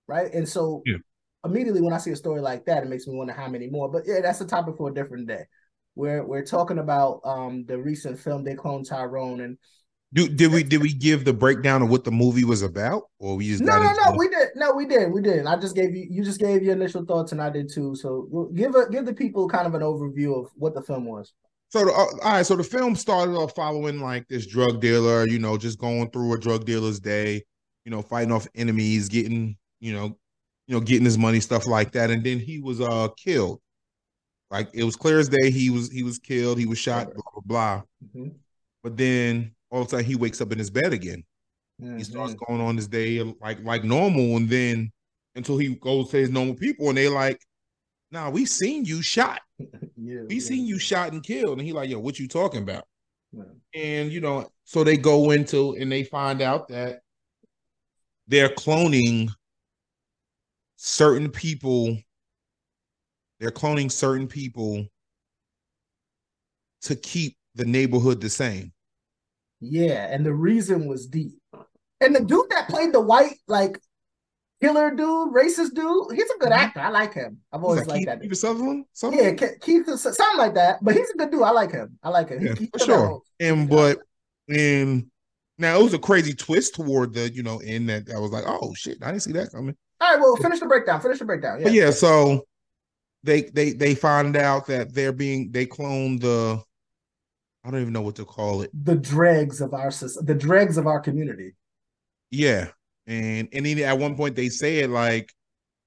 [0.09, 0.31] right?
[0.31, 0.99] And so Yeah.
[1.45, 3.91] Immediately when I see a story like that, it makes me wonder how many more.
[3.91, 5.45] But yeah, that's a topic for a different day.
[5.95, 9.59] We're we're talking about um the recent film they cloned Tyrone and
[10.13, 13.37] Do, did we did we give the breakdown of what the movie was about, or
[13.37, 14.17] we just No, no, no.
[14.17, 14.49] We did.
[14.55, 15.13] No, we did.
[15.13, 15.47] We did.
[15.47, 16.07] I just gave you.
[16.09, 17.97] You just gave your initial thoughts, and I did too.
[17.97, 21.33] So give a give the people kind of an overview of what the film was.
[21.71, 25.27] So the, uh, all right, so the film started off following like this drug dealer,
[25.27, 27.43] you know, just going through a drug dealer's day,
[27.85, 30.17] you know, fighting off enemies, getting, you know,
[30.67, 33.61] you know, getting his money, stuff like that, and then he was uh killed.
[34.51, 37.23] Like it was clear as day, he was he was killed, he was shot, blah
[37.33, 37.83] blah blah.
[38.15, 38.35] Mhm.
[38.83, 41.25] But then all of a sudden he wakes up in his bed again.
[41.97, 44.93] He starts going on his day like like normal, and then
[45.35, 47.41] until he goes to his normal people, and they like,
[48.13, 49.41] "Nah, we seen you shot."
[49.97, 50.41] Yeah, we yeah.
[50.41, 51.59] seen you shot and killed.
[51.59, 52.85] And he like, yo, what you talking about?
[53.33, 53.45] Yeah.
[53.75, 57.01] And you know, so they go into and they find out that
[58.27, 59.31] they're cloning
[60.77, 61.97] certain people.
[63.41, 64.87] They're cloning certain people
[66.83, 68.73] to keep the neighborhood the same.
[69.61, 71.33] Yeah, and the reason was deep.
[72.01, 73.81] And the dude that played the white like
[74.61, 76.57] killer dude, racist dude, he's a good Mhm.
[76.59, 76.81] actor.
[76.81, 77.41] I like him.
[77.53, 78.21] I've always that, liked Keith, that.
[78.21, 78.31] dude.
[78.31, 78.85] Keith Sutherland?
[78.93, 79.21] Something?
[79.25, 80.79] Yeah, Ke- Keith, something like that.
[80.83, 81.43] But he's a good dude.
[81.43, 81.99] I like him.
[82.03, 82.45] I like him.
[82.45, 83.23] Yeah, he for sure.
[83.41, 84.01] And but
[84.49, 85.11] and
[85.59, 88.45] now it was a crazy twist toward the, you know, end that I was like,
[88.47, 89.77] oh shit, I didn't see that coming.
[90.05, 91.01] All right, well, finish the breakdown.
[91.01, 91.61] Finish the breakdown.
[91.61, 91.65] Yeah.
[91.65, 92.45] But yeah, so
[93.23, 96.63] they they they find out that they're being they clone the
[97.65, 98.71] I don't even know what to call it.
[98.85, 101.55] The dregs of our the dregs of our community.
[102.31, 102.69] Yeah.
[103.07, 105.33] And and then at one point they say it like,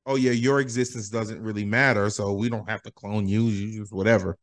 [0.07, 3.81] oh yeah, your existence doesn't really matter, so we don't have to clone you, you
[3.81, 4.35] just whatever.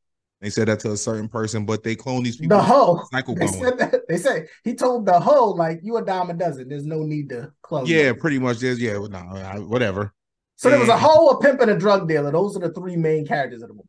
[0.45, 3.03] They said that to a certain person, but they clone these people The hoe.
[3.11, 4.07] cycle They said that.
[4.09, 6.69] They say he told the hoe like you a dime a dozen.
[6.69, 7.87] There's no need to clone.
[7.87, 8.59] Yeah, you." pretty much.
[8.59, 10.13] There's yeah, no, I- whatever.
[10.57, 12.31] So there was a And- hoe, a pimp, and a drug dealer.
[12.31, 13.89] Those are the three main characters of the movie.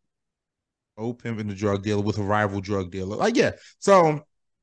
[0.97, 3.17] old pimp and the drug dealer with a rival drug dealer.
[3.17, 3.51] Like, yeah.
[3.79, 4.21] So,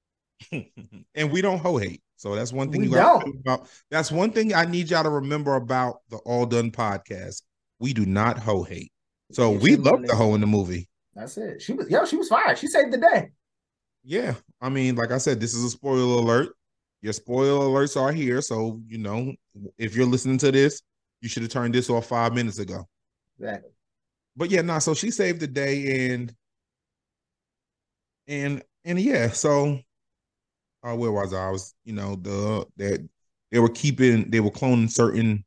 [0.51, 2.03] and we don't hoe hate.
[2.17, 3.69] So that's one thing We you got about.
[3.91, 7.43] That's one thing I need y'all to remember about the All Done podcast.
[7.81, 8.93] We do not hoe hate.
[9.33, 10.89] So we love the hoe in the movie.
[11.15, 11.61] That's it.
[11.63, 12.05] She was yo.
[12.07, 12.57] She was fine.
[12.57, 13.31] She saved the day.
[14.05, 14.35] Yeah.
[14.61, 16.51] I mean, like I said, this is a spoiler alert.
[17.03, 18.41] Your spoiler alerts are here.
[18.41, 19.35] So, you know,
[19.79, 20.83] if you're listening to this,
[21.21, 22.87] you should have turned this off five minutes ago.
[23.39, 23.71] Exactly.
[24.37, 26.35] but yeah, nah, so she saved the day and
[28.29, 29.79] and and yeah, so
[30.85, 31.49] uh where was I?
[31.49, 33.09] I was, you know, the that
[33.51, 35.45] they were keeping they were cloning certain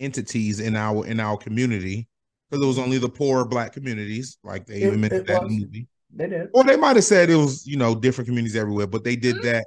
[0.00, 2.08] entities in our in our community
[2.50, 5.48] because it was only the poor black communities, like they It- even mentioned that in
[5.48, 5.88] the movie.
[6.14, 6.48] They did.
[6.54, 9.36] Or they might have said it was, you know, different communities everywhere, but they did
[9.36, 9.42] Mhm.
[9.42, 9.66] that.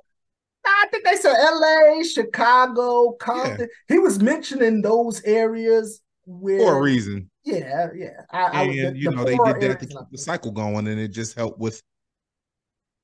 [0.65, 3.67] I think they said L.A., Chicago, Compton.
[3.87, 7.29] He was mentioning those areas where For a reason.
[7.43, 8.21] Yeah, yeah.
[8.31, 10.99] I, I And the- you know, they did that to keep the cycle going, and
[10.99, 11.81] it just helped with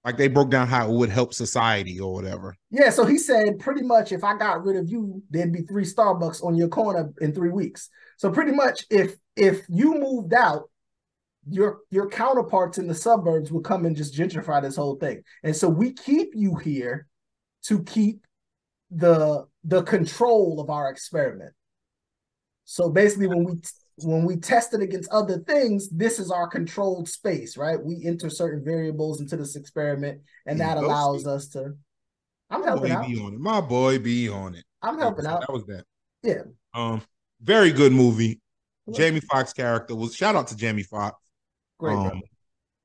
[0.06, 2.56] like they broke down how it would help society or whatever.
[2.70, 5.84] Yeah, so he said pretty much if I got rid of you, there'd be three
[5.84, 7.90] Starbucks on your corner in three weeks.
[8.18, 10.70] So pretty much if if you moved out,
[11.50, 15.24] your your counterparts in the suburbs would come and just gentrify this whole thing.
[15.44, 17.08] And so we keep you here
[17.64, 18.26] to keep
[18.92, 21.54] the the control of our experiment.
[22.66, 23.54] So basically when we
[23.98, 27.82] when we test it against other things, this is our controlled space, right?
[27.82, 31.74] We enter certain variables into this experiment, and that allows us to.
[32.50, 33.08] I'm My helping out.
[33.08, 33.40] be on it.
[33.40, 34.66] My boy be on it.
[34.82, 35.42] I'm helping out.
[35.42, 35.84] That was that.
[36.22, 36.44] Yeah.
[36.74, 37.02] Um,
[37.42, 38.42] very good movie.
[38.94, 41.18] Jamie Foxx character was shout out to Jamie Foxx.
[41.80, 41.96] Great.
[41.96, 42.22] Um,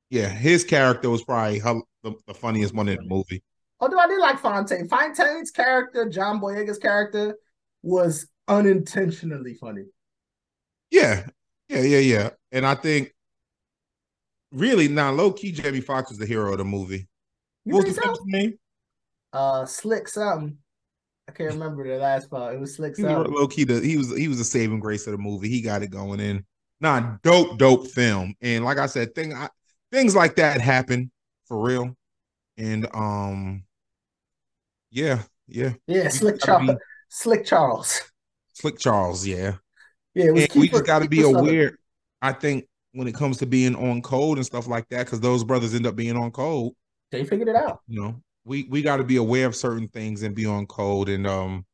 [0.09, 3.43] yeah, his character was probably her, the, the funniest one in the movie.
[3.79, 4.87] Although I did like Fontaine.
[4.87, 7.37] Fontaine's character, John Boyega's character,
[7.81, 9.85] was unintentionally funny.
[10.91, 11.25] Yeah,
[11.69, 12.29] yeah, yeah, yeah.
[12.51, 13.13] And I think
[14.51, 17.07] really now low key Jamie Foxx is the hero of the movie.
[17.65, 18.15] You what was the so?
[18.25, 18.59] name?
[19.33, 20.57] Uh, slick something.
[21.27, 22.53] I can't remember the last part.
[22.53, 23.33] It was slick something.
[23.33, 23.63] low key.
[23.63, 25.49] The, he was he was the saving grace of the movie.
[25.49, 26.45] He got it going in.
[26.81, 28.35] Nah, dope, dope film.
[28.41, 29.49] And like I said, thing I,
[29.91, 31.11] things like that happen
[31.45, 31.95] for real.
[32.57, 33.63] And um,
[34.89, 35.73] yeah, yeah.
[35.87, 36.75] Yeah, Slick Charles.
[37.09, 38.01] Slick Charles.
[38.53, 39.55] Slick Charles, yeah.
[40.13, 41.77] Yeah, it was And we just got to be aware.
[42.21, 45.43] I think when it comes to being on code and stuff like that, because those
[45.43, 46.73] brothers end up being on code.
[47.11, 47.81] They figured it out.
[47.87, 51.09] You know, we we got to be aware of certain things and be on code,
[51.09, 51.65] and um,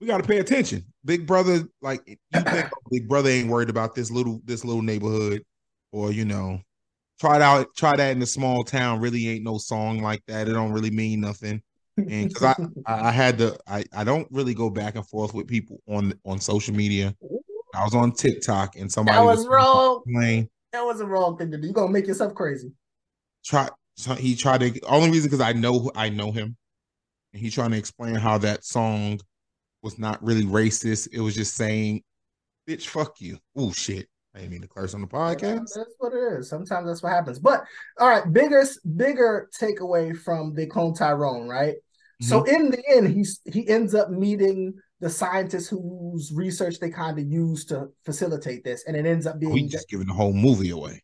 [0.00, 0.84] we got to pay attention.
[1.04, 5.44] Big brother, like you think Big brother ain't worried about this little this little neighborhood,
[5.92, 6.60] or you know,
[7.20, 9.00] try it out, try that in a small town.
[9.00, 10.48] Really ain't no song like that.
[10.48, 11.62] It don't really mean nothing.
[11.96, 15.46] And because I, I had to I I don't really go back and forth with
[15.46, 17.14] people on on social media.
[17.74, 20.02] I was on TikTok and somebody That was wrong.
[20.12, 21.66] playing That was a wrong thing to do.
[21.66, 22.72] You're gonna make yourself crazy.
[23.44, 26.56] try so he tried to only reason because I know I know him
[27.32, 29.20] and he trying to explain how that song
[29.82, 31.08] was not really racist.
[31.12, 32.02] It was just saying,
[32.68, 33.38] bitch, fuck you.
[33.56, 34.08] Oh shit.
[34.34, 35.68] I didn't mean to curse on the podcast.
[35.74, 36.48] That's what it is.
[36.48, 37.38] Sometimes that's what happens.
[37.38, 37.64] But
[38.00, 38.64] all right, bigger
[38.96, 41.76] bigger takeaway from the Clone Tyrone, right?
[42.20, 42.54] So Mm-hmm.
[42.54, 47.26] in the end, he's he ends up meeting the scientists whose research they kind of
[47.26, 49.52] use to facilitate this, and it ends up being.
[49.52, 51.02] We just giving the whole movie away.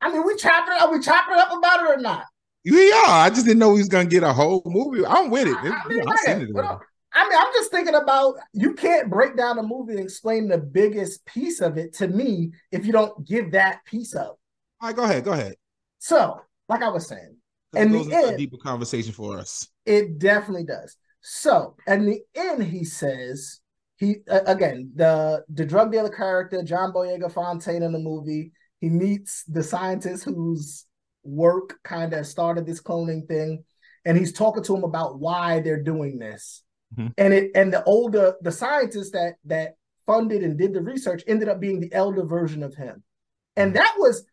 [0.00, 0.82] I mean, we chopping it.
[0.82, 2.24] Are we chopping it up about it or not?
[2.64, 5.06] Yeah, I just didn't know he was gonna get a whole movie.
[5.06, 5.56] I'm with it.
[5.56, 6.54] I, I mean, I've like, it.
[6.54, 6.80] what?
[7.18, 10.58] I mean, I'm just thinking about you can't break down a movie and explain the
[10.58, 14.38] biggest piece of it to me if you don't give that piece up.
[14.80, 15.54] All right, go ahead, go ahead.
[15.98, 17.36] So, like I was saying,
[17.74, 19.66] In it the into a deeper conversation for us.
[19.84, 20.96] it definitely does.
[21.20, 23.60] So, in the end, he says
[23.96, 28.52] he uh, again the the drug dealer character John Boyega Fontaine in the movie.
[28.80, 30.86] He meets the scientist whose
[31.24, 33.64] work kind of started this cloning thing,
[34.04, 36.62] and he's talking to him about why they're doing this.
[36.96, 37.14] Mhm.
[37.18, 41.48] And it and the older the scientist that that funded and did the research ended
[41.48, 43.02] up being the elder version of him,
[43.56, 44.24] and that was.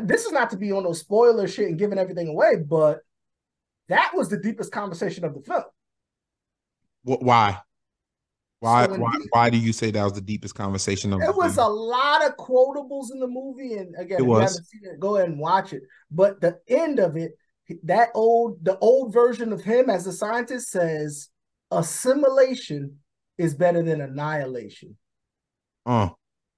[0.00, 3.00] This is not to be on no spoiler shit and giving everything away, but
[3.88, 5.64] that was the deepest conversation of the film.
[7.04, 7.60] Why?
[8.60, 8.86] Why?
[8.86, 9.12] So why?
[9.32, 11.34] Why do you say that was the deepest conversation of the film?
[11.34, 11.66] It was film?
[11.66, 14.98] a lot of quotables in the movie, and again, It if you haven't seen it,
[14.98, 15.82] go ahead and watch it.
[16.10, 17.36] But the end of it,
[17.82, 21.28] that old, the old version of him as a scientist says,
[21.78, 22.98] assimilation
[23.38, 24.96] is better than annihilation.
[25.86, 26.10] Uh,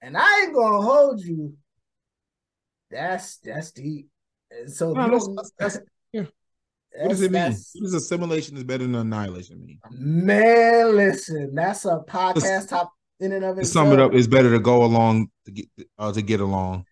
[0.02, 1.54] And I ain't gonna hold you.
[2.90, 4.08] That's that's deep.
[4.50, 5.78] And so No, that's- don't- that's-
[6.12, 6.22] yeah.
[7.00, 7.42] what does it mean?
[7.52, 9.80] What does assimilation is better than annihilation mean?
[9.90, 13.86] Man, listen, that's a podcast top in and of To itself.
[13.86, 15.66] sum it up, it's better to go along to get
[15.98, 16.84] uh, to get along.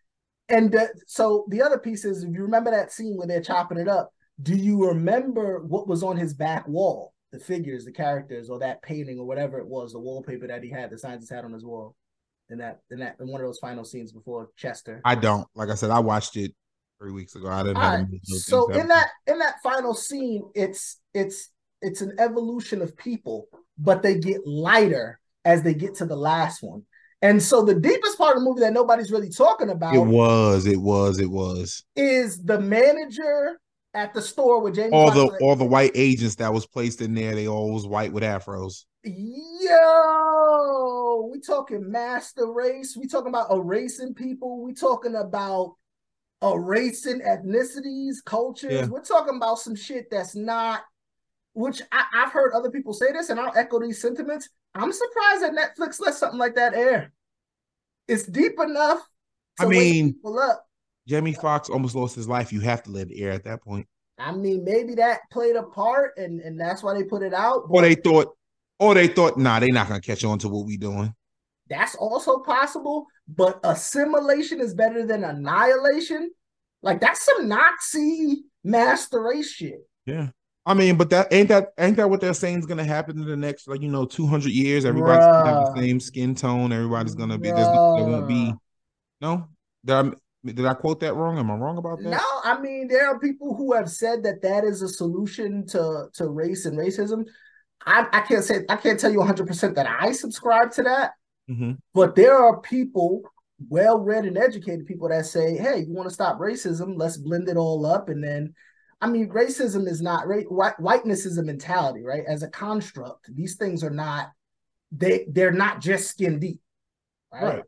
[0.48, 3.78] And the, so the other piece is, if you remember that scene where they're chopping
[3.78, 7.12] it up, do you remember what was on his back wall?
[7.32, 10.70] The figures, the characters, or that painting, or whatever it was, the wallpaper that he
[10.70, 11.96] had, the scientist had on his wall,
[12.50, 15.00] in that, in that, in one of those final scenes before Chester.
[15.04, 15.48] I don't.
[15.54, 16.54] Like I said, I watched it
[16.98, 17.48] three weeks ago.
[17.48, 18.26] I didn't All have right.
[18.26, 21.48] So in that in that final scene, it's it's
[21.80, 26.62] it's an evolution of people, but they get lighter as they get to the last
[26.62, 26.84] one.
[27.20, 30.66] And so the deepest part of the movie that nobody's really talking about It was.
[30.66, 31.18] It was.
[31.18, 31.84] It was.
[31.96, 33.60] is the manager
[33.94, 37.00] at the store with Jamie All Foxx the all the white agents that was placed
[37.00, 38.84] in there, they all was white with afros.
[39.04, 39.70] Yo,
[41.32, 42.96] we talking master race.
[42.96, 44.62] We talking about erasing people.
[44.62, 45.74] We talking about
[46.42, 48.72] erasing ethnicities, cultures.
[48.72, 48.86] Yeah.
[48.86, 50.82] We're talking about some shit that's not.
[51.54, 54.48] Which I, I've heard other people say this, and I'll echo these sentiments.
[54.74, 57.12] I'm surprised that Netflix let something like that air.
[58.08, 59.00] It's deep enough.
[59.60, 60.66] I mean- people up.
[61.06, 62.52] Jamie Foxx almost lost his life.
[62.52, 63.86] You have to let it air at that point.
[64.18, 67.64] I mean, maybe that played a part, and and that's why they put it out.
[67.68, 68.36] Or they thought,
[68.78, 71.14] or they thought, nah, they're not gonna catch on to what we doing.
[71.68, 76.30] That's also possible, but assimilation is better than annihilation.
[76.82, 79.86] Like that's some Nazi master race shit.
[80.06, 80.28] Yeah.
[80.64, 83.26] I mean, but that ain't that ain't that what they're saying is gonna happen in
[83.26, 84.84] the next like you know two hundred years?
[84.84, 86.72] Everybody's gonna have the same skin tone.
[86.72, 88.54] Everybody's gonna be there's no, there won't be
[89.20, 89.48] no.
[89.88, 90.12] I
[90.44, 91.38] did I quote that wrong?
[91.38, 92.10] Am I wrong about that?
[92.10, 96.08] No, I mean there are people who have said that that is a solution to
[96.14, 97.26] to race and racism.
[97.84, 101.12] I, I can't say I can't tell you 100 percent that I subscribe to that,
[101.50, 101.78] Mhm.
[101.94, 103.22] but there are people,
[103.68, 106.94] well read and educated people that say, "Hey, you want to stop racism?
[106.96, 108.54] Let's blend it all up." And then,
[109.00, 110.50] I mean, racism is not right.
[110.50, 112.24] White, whiteness is a mentality, right?
[112.26, 114.30] As a construct, these things are not
[114.90, 116.60] they they're not just skin deep,
[117.32, 117.42] right?
[117.42, 117.64] Right.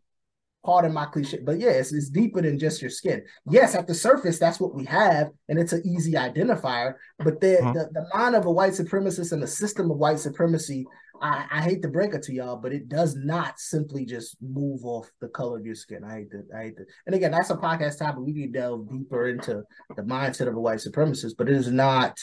[0.64, 3.22] Pardon my cliche, but yeah, it's, it's deeper than just your skin.
[3.50, 6.94] Yes, at the surface, that's what we have, and it's an easy identifier.
[7.18, 7.72] But the Uh-huh.
[7.72, 10.87] the, the mind of a white supremacist and the system of white supremacy,
[11.20, 14.85] I, I hate to break it to y'all, but it does not simply just move
[14.85, 16.03] off the color of your skin.
[16.03, 16.85] I hate to, I hate to.
[17.07, 18.20] And again, that's a podcast topic.
[18.24, 19.62] We can delve deeper into
[19.96, 22.18] the mindset of a white supremacist, but it is not.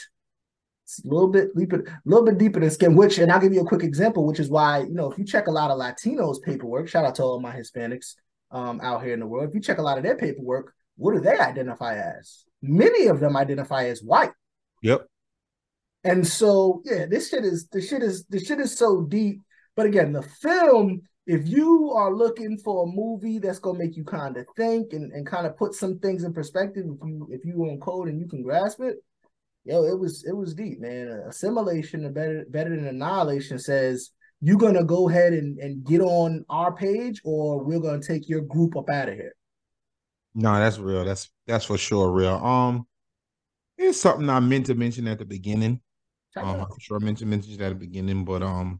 [0.85, 2.95] It's a little bit deeper, a little bit deeper than skin.
[2.95, 5.23] Which, and I'll give you a quick example, which is why you know if you
[5.23, 6.89] check a lot of Latinos paperwork.
[6.89, 8.15] Shout out to all my Hispanics
[8.51, 9.49] um, out here in the world.
[9.49, 12.43] If you check a lot of their paperwork, what do they identify as?
[12.61, 14.31] Many of them identify as white.
[14.83, 15.07] Yep.
[16.03, 19.41] And so, yeah, this shit is the shit is the shit is so deep.
[19.75, 24.03] But again, the film, if you are looking for a movie that's gonna make you
[24.03, 27.45] kind of think and, and kind of put some things in perspective, if you if
[27.45, 28.97] you on code and you can grasp it,
[29.63, 31.07] yo, it was it was deep, man.
[31.27, 34.09] Assimilation better better than annihilation says
[34.41, 38.41] you're gonna go ahead and, and get on our page or we're gonna take your
[38.41, 39.35] group up out of here.
[40.33, 41.05] No, that's real.
[41.05, 42.35] That's that's for sure real.
[42.35, 42.87] Um,
[43.77, 45.81] it's something I meant to mention at the beginning.
[46.37, 46.61] Um.
[46.61, 48.79] I'm sure I mentioned mentioned it at the beginning, but um,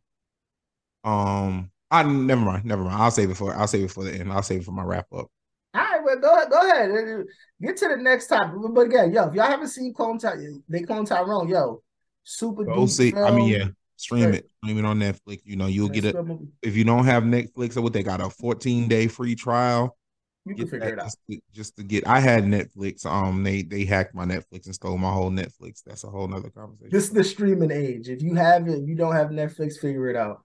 [1.04, 3.02] um, I never mind, never mind.
[3.02, 4.32] I'll save it for I'll save it for the end.
[4.32, 5.30] I'll save it for my wrap up.
[5.74, 7.26] All right, well, go ahead, go ahead.
[7.62, 8.54] Get to the next topic.
[8.74, 10.38] But again, yo, if y'all haven't seen Clone Ty-
[10.69, 11.82] they clone Tyrone, yo,
[12.24, 13.13] super Go see.
[13.13, 13.67] I mean, yeah,
[14.02, 14.36] stream Right.
[14.36, 15.42] it, stream it on Netflix.
[15.46, 16.16] You know, you'll get it
[16.62, 19.98] if you don't have Netflix or what they got a 14 day free trial.
[20.46, 21.06] You can figure it out.
[21.06, 22.08] just to, just to get.
[22.08, 23.06] I had Netflix.
[23.06, 25.84] Um, they they hacked my Netflix and stole my whole Netflix.
[25.86, 26.90] That's a whole nother conversation.
[26.92, 28.10] This is the streaming age.
[28.10, 30.44] If you have it, if you don't have Netflix, figure it out.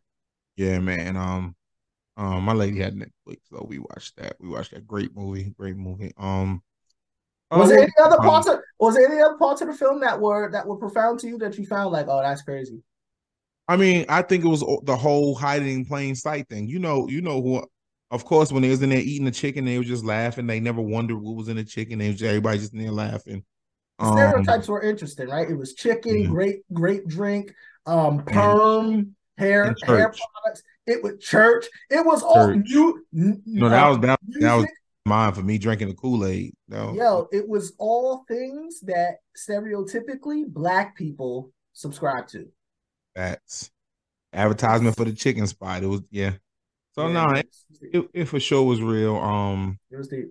[0.57, 1.17] Yeah, man.
[1.17, 1.57] Um,
[2.19, 4.37] um, my lady had Netflix, so we watched that.
[4.39, 5.55] We watched that great movie.
[5.57, 6.13] Great movie.
[6.19, 6.63] Um,
[7.51, 10.01] Was uh, there any other um, of was there any other parts of the film
[10.01, 12.83] that were that were profound to you that you found like, oh, that's crazy?
[13.69, 16.69] I mean, I think it was the whole hiding in plain sight thing.
[16.69, 17.67] You know, you know who.
[18.13, 20.47] Of course, when they was in there eating the chicken, they were just laughing.
[20.47, 21.99] They never wondered what was in the chicken.
[21.99, 23.45] They was everybody just in there laughing.
[23.99, 25.51] Um, stereotypes were interesting, right?
[25.51, 26.29] It was chicken, Yeah.
[26.29, 27.53] great, great drink,
[27.85, 30.63] um, perm, hair, hair products.
[30.87, 31.67] It was church.
[31.91, 32.65] It was all Church.
[32.69, 33.05] new.
[33.13, 34.67] no, that was that, that was
[35.05, 36.55] mine for me drinking the Kool Aid.
[36.69, 36.93] No.
[36.95, 42.47] Yo, it was all things that stereotypically black people subscribe to.
[43.17, 43.71] That's
[44.33, 45.83] advertisement for the chicken spot.
[45.83, 46.35] It was yeah.
[46.95, 47.47] So Yeah, no, it
[47.83, 49.17] it, it, it for sure was real.
[49.17, 50.29] Um, it was deep.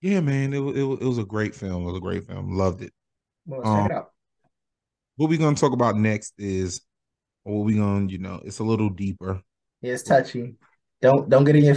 [0.00, 1.82] yeah, man, it was, it it was a great film.
[1.82, 2.56] It was a great film.
[2.56, 2.92] Loved it.
[3.46, 4.10] Well, Um, check it out.
[5.16, 6.80] What we're gonna talk about next is
[7.44, 9.40] what we gonna, you know, it's a little deeper.
[9.80, 10.54] Yeah, it's touchy.
[11.02, 11.76] Don't don't get in your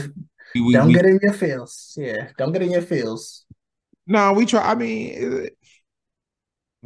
[0.55, 1.93] We, don't we- get in your feels.
[1.97, 3.45] Yeah, don't get in your feels.
[4.07, 4.62] no, we try.
[4.71, 5.49] I mean,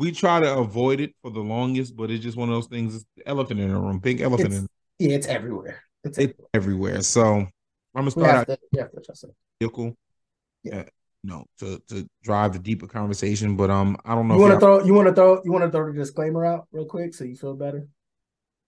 [0.02, 2.96] we try to avoid it for the longest, but it's just one of those things.
[2.96, 5.84] It's the elephant in the room, big elephant It's, in yeah, it's everywhere.
[6.04, 6.50] It's it's everywhere.
[6.56, 7.02] everywhere.
[7.04, 7.50] So I'm
[7.94, 9.28] gonna start out to, we have to
[9.60, 9.96] vehicle,
[10.64, 10.76] Yeah.
[10.76, 10.84] yeah,
[11.22, 13.56] you to to drive the deeper conversation.
[13.56, 14.36] But um, I don't know.
[14.36, 16.68] You want to throw you want to throw you want to throw the disclaimer out
[16.72, 17.88] real quick so you feel better.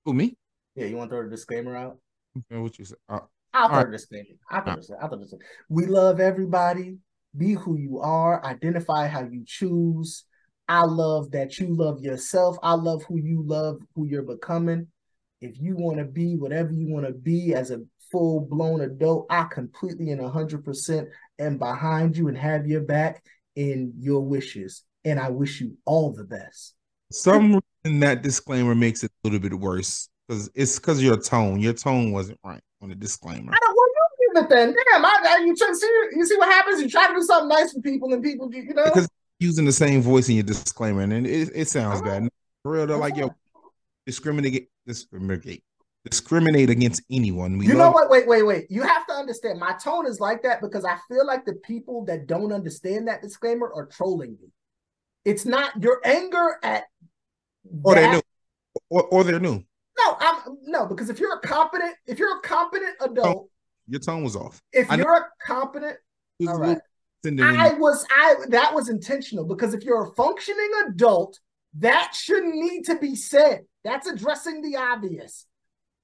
[0.06, 0.38] Who me?
[0.76, 1.98] Yeah, you want to throw the disclaimer out.
[2.38, 2.96] Okay, What you say?
[3.10, 3.22] Uh,
[3.56, 4.36] I'll throw the disclaimer.
[4.52, 6.98] I'll throw the I'll throw the We love everybody.
[7.36, 8.46] Be who you are.
[8.46, 10.26] Identify how you choose.
[10.68, 12.58] I love that you love yourself.
[12.64, 14.88] I love who you love, who you're becoming.
[15.42, 19.28] If you want to be whatever you want to be as a full blown adult,
[19.30, 21.08] I completely and 100%
[21.40, 23.24] am behind you and have your back
[23.56, 24.84] in your wishes.
[25.04, 26.76] And I wish you all the best.
[27.12, 31.60] some reason that disclaimer makes it a little bit worse because it's because your tone.
[31.60, 33.52] Your tone wasn't right on the disclaimer.
[33.54, 34.76] I don't want you to give it then.
[34.94, 36.82] Damn, I, I, you, try, see, you see what happens?
[36.82, 38.86] You try to do something nice for people and people, you know?
[38.86, 42.28] Because using the same voice in your disclaimer, and it, it sounds bad.
[42.64, 43.32] For real, they're like, yo,
[44.06, 45.64] discriminate, discriminate,
[46.06, 47.58] discriminate against anyone.
[47.58, 48.10] We You know what?
[48.10, 48.68] Wait, wait, wait.
[48.70, 49.60] You have to understand.
[49.60, 53.22] My tone is like that because I feel like the people that don't understand that
[53.22, 54.50] disclaimer are trolling me.
[55.26, 56.84] It's not your anger at
[57.84, 58.22] or they're new,
[58.90, 59.64] or, or they're new.
[59.98, 63.50] No, I'm no because if you're a competent, if you're a competent adult,
[63.88, 64.62] Your tone was off.
[64.72, 65.98] if I you're a competent,
[66.48, 66.80] all right.
[67.26, 71.40] I was I that was intentional because if you're a functioning adult,
[71.80, 73.62] that shouldn't need to be said.
[73.84, 75.46] That's addressing the obvious.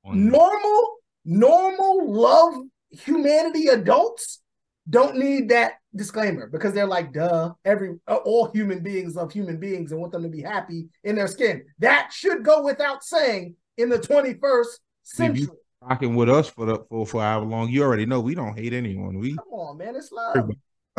[0.05, 2.53] normal, normal love
[2.91, 4.41] humanity adults
[4.89, 9.91] don't need that disclaimer because they're like, duh, every all human beings love human beings
[9.91, 11.63] and want them to be happy in their skin.
[11.79, 15.47] That should go without saying in the 21st If century.
[15.81, 18.73] rocking with us for the for for hour long, you already know we don't hate
[18.73, 19.19] anyone.
[19.19, 20.49] We Come on, man, it's love.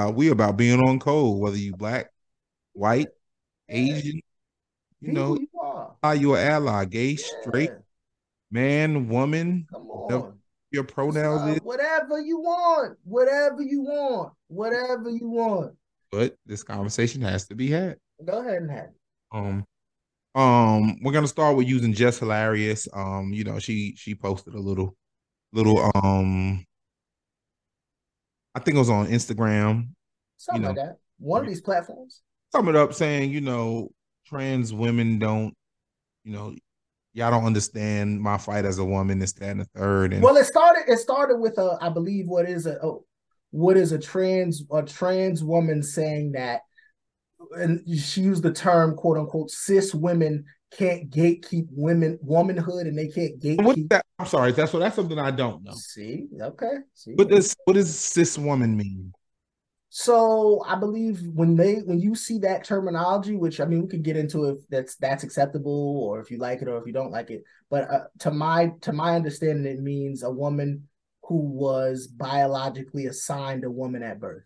[0.01, 2.11] Uh, we about being on code, whether you black,
[2.73, 3.09] white,
[3.69, 4.21] Asian,
[5.01, 5.95] you know, you are.
[6.03, 7.73] are you an ally, gay, straight,
[8.51, 10.21] man, woman, come Yep.
[10.23, 10.39] on.
[10.71, 15.77] your pronouns Uh, is, whatever you want, whatever you want, whatever you want.
[16.11, 17.99] but this conversation has to be had.
[18.25, 18.95] Go ahead and have it.
[19.33, 19.65] Um,
[20.35, 22.89] um, we're gonna start with using Jess Hilarious.
[22.95, 24.97] Um, you know, she she posted a little,
[25.53, 26.65] little um,
[28.61, 29.89] I think it was on Instagram.
[30.37, 30.69] Something know.
[30.69, 30.97] like that.
[31.19, 32.21] One of these platforms.
[32.53, 33.91] Sum it up saying, you know,
[34.27, 35.55] trans women don't,
[36.25, 36.55] you know,
[37.15, 39.19] y'all don't understand my fight as a woman.
[39.19, 40.13] This, that, and the third.
[40.13, 40.85] And Well, it started.
[40.89, 43.05] It started with a, I believe, what is a, oh,
[43.51, 46.61] what is a trans a trans woman saying that,
[47.53, 50.45] and she used the term "quote unquote" cis women
[50.77, 53.33] can't gatekeep women womanhood, and they can't
[53.65, 53.89] what gatekeep.
[53.91, 54.05] that?
[54.19, 55.73] I'm sorry, that's what that's something I don't know.
[55.75, 57.15] See, okay, see.
[57.15, 59.13] What does what does cis woman mean?
[59.93, 64.05] So I believe when they when you see that terminology, which I mean we could
[64.05, 67.11] get into if that's that's acceptable or if you like it or if you don't
[67.11, 70.89] like it, but uh, to my to my understanding, it means a woman
[71.25, 74.45] who was biologically assigned a woman at birth.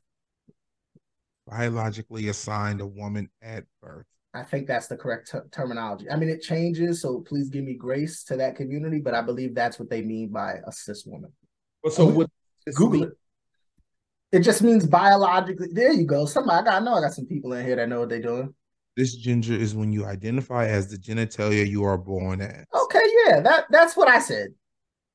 [1.46, 4.06] Biologically assigned a woman at birth.
[4.34, 6.10] I think that's the correct ter- terminology.
[6.10, 9.54] I mean, it changes, so please give me grace to that community, but I believe
[9.54, 11.32] that's what they mean by a cis woman.
[11.82, 12.26] But so
[12.66, 13.12] does Google it.
[14.32, 15.68] It just means biologically.
[15.72, 16.26] There you go.
[16.26, 18.20] Somebody, I got, I know I got some people in here that know what they're
[18.20, 18.52] doing.
[18.98, 22.64] Cisgender is when you identify as the genitalia you are born as.
[22.74, 24.48] Okay, yeah, that that's what I said.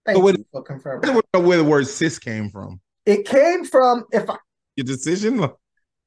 [0.06, 1.22] Thank So what- you for confirming.
[1.34, 2.80] where the word cis came from.
[3.06, 4.38] It came from if I
[4.78, 5.50] Your decision?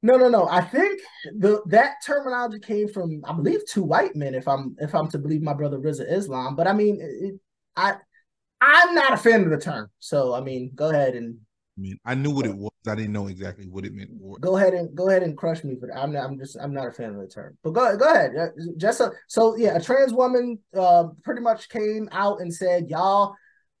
[0.03, 0.47] No no no.
[0.47, 1.01] I think
[1.37, 4.35] the that terminology came from I believe two white men.
[4.35, 7.39] If I'm if I'm to believe my brother Rizza Islam, but I mean it,
[7.75, 7.95] I
[8.61, 9.89] I'm not a fan of the term.
[9.99, 11.37] So I mean, go ahead and
[11.77, 12.71] I mean, I knew what it was.
[12.85, 14.11] I didn't know exactly what it meant.
[14.41, 15.97] Go ahead and go ahead and crush me for that.
[15.97, 17.57] I'm not, I'm just I'm not a fan of the term.
[17.63, 18.35] But go go ahead.
[18.35, 18.47] Uh,
[18.77, 23.35] Just a, so yeah, a trans woman uh, pretty much came out and said y'all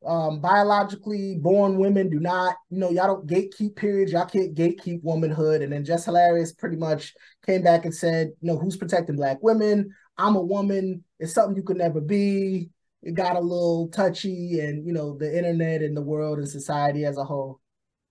[0.05, 4.11] um, biologically born women do not you know y'all don't gatekeep periods.
[4.11, 5.61] Y'all can't gatekeep womanhood.
[5.61, 7.13] And then Jess Hilarious pretty much
[7.45, 9.93] came back and said you know who's protecting black women?
[10.17, 11.03] I'm a woman.
[11.19, 12.69] It's something you could never be.
[13.01, 17.05] It got a little touchy and you know the internet and the world and society
[17.05, 17.59] as a whole.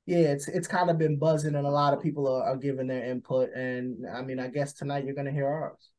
[0.07, 2.89] Yeah, it's it's kind of been buzzing, and a lot of people are, are giving
[2.89, 3.51] their input.
[3.55, 5.91] And I mean, I guess tonight you're gonna hear ours.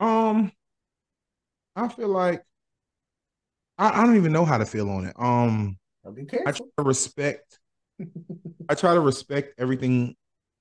[0.00, 0.52] Um,
[1.74, 2.44] I feel like
[3.78, 5.14] I, I don't even know how to feel on it.
[5.18, 5.78] Um,
[6.46, 7.58] I try to respect.
[8.68, 10.14] I try to respect everything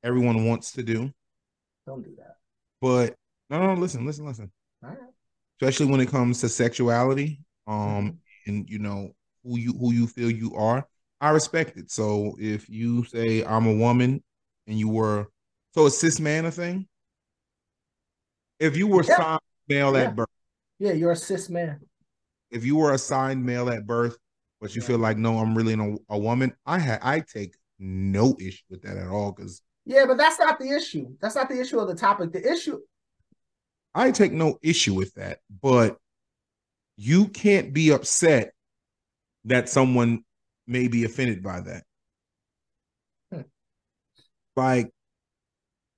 [0.03, 1.11] everyone wants to do,
[1.85, 2.37] Don't do that.
[2.81, 3.15] but
[3.49, 4.51] no, no, listen, listen, listen.
[4.81, 4.97] Right.
[5.61, 7.97] Especially when it comes to sexuality, Mm-hmm.
[7.97, 9.11] um, and you know
[9.43, 10.87] who you who you feel you are.
[11.19, 11.91] I respect it.
[11.91, 14.23] So if you say I'm a woman
[14.67, 15.27] and you were,
[15.73, 16.87] so is cis man a thing?
[18.59, 19.17] If you were Yeah.
[19.17, 20.03] signed male Yeah.
[20.03, 20.29] at birth,
[20.79, 21.81] Yeah, you're a cis man.
[22.51, 24.17] If you were assigned male at birth,
[24.61, 24.87] but you Yeah.
[24.87, 28.81] feel like no, I'm really a, a woman, I had I take no issue with
[28.83, 31.15] that at all because Yeah, but that's not the issue.
[31.21, 32.31] That's not the issue of the topic.
[32.31, 32.79] The issue,
[33.93, 35.39] I take no issue with that.
[35.61, 35.97] But
[36.97, 38.53] you can't be upset
[39.45, 40.23] that someone
[40.67, 41.83] may be offended by that.
[43.31, 43.41] Hmm.
[44.55, 44.91] Like,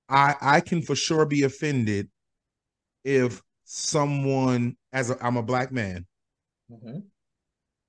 [0.08, 2.10] I I can for sure be offended
[3.04, 6.06] if someone as a, I'm a black man
[6.70, 7.02] Mhm.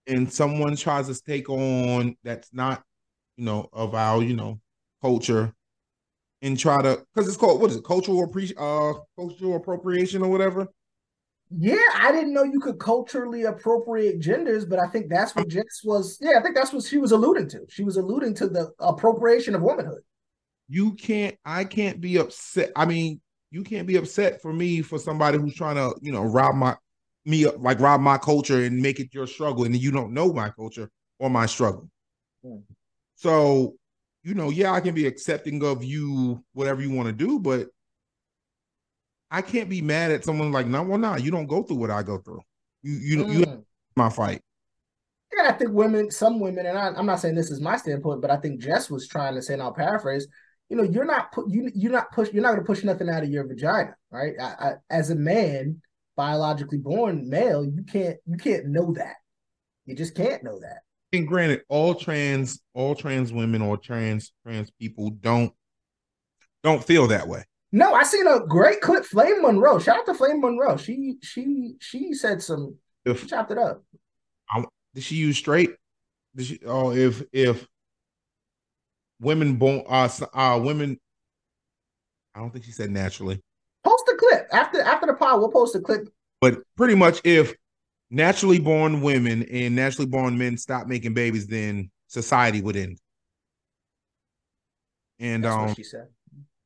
[0.07, 2.83] and someone tries to take on that's not,
[3.37, 4.59] you know, of our, you know,
[5.01, 5.53] culture
[6.41, 10.29] and try to because it's called what is it, cultural appre- uh cultural appropriation or
[10.29, 10.67] whatever.
[11.55, 15.81] yeah, I didn't know you could culturally appropriate genders, but I think that's what Jess
[15.83, 16.17] was.
[16.21, 17.65] Yeah, I think that's what she was alluding to.
[17.69, 20.01] She was alluding to the appropriation of womanhood.
[20.69, 22.71] You can't I can't be upset.
[22.75, 23.19] I mean,
[23.51, 26.75] you can't be upset for me for somebody who's trying to, you know, rob my
[27.25, 30.49] me like rob my culture and make it your struggle and you don't know my
[30.49, 31.89] culture or my struggle.
[32.43, 32.57] Hmm.
[33.15, 33.75] So,
[34.23, 37.67] you know, yeah, I can be accepting of you whatever you want to do, but
[39.29, 41.91] I can't be mad at someone like, no, well, nah, you don't go through what
[41.91, 42.41] I go through.
[42.83, 43.63] You you you Mm.
[43.95, 44.41] my fight.
[45.37, 48.21] And I think women, some women, and I, I'm not saying this is my standpoint,
[48.21, 50.27] but I think Jess was trying to say, and I'll paraphrase.
[50.69, 53.09] You know, you're not put you you're not push you're not going to push nothing
[53.09, 54.33] out of your vagina, right?
[54.39, 55.81] I, I, as a man,
[56.21, 59.15] biologically born male, you can't you can't know that.
[59.87, 60.81] You just can't know that.
[61.11, 65.51] And granted, all trans, all trans women or trans trans people don't
[66.61, 67.43] don't feel that way.
[67.71, 69.03] No, I seen a great clip.
[69.03, 70.77] Flame Monroe, shout out to Flame Monroe.
[70.77, 72.75] She she she said some.
[73.03, 73.83] If, She chopped it up.
[74.47, 74.63] I,
[74.93, 75.71] did she use straight?
[76.35, 76.59] Did she?
[76.67, 77.67] Oh, if if
[79.19, 80.99] women born uh uh women,
[82.35, 83.41] I don't think she said naturally,
[83.83, 85.39] Post the clip after after the pod.
[85.39, 86.07] We'll post a clip.
[86.39, 87.53] but pretty much if
[88.09, 92.99] naturally born women and naturally born men stop making babies, then society would end.
[95.19, 96.07] And That's um, what she said.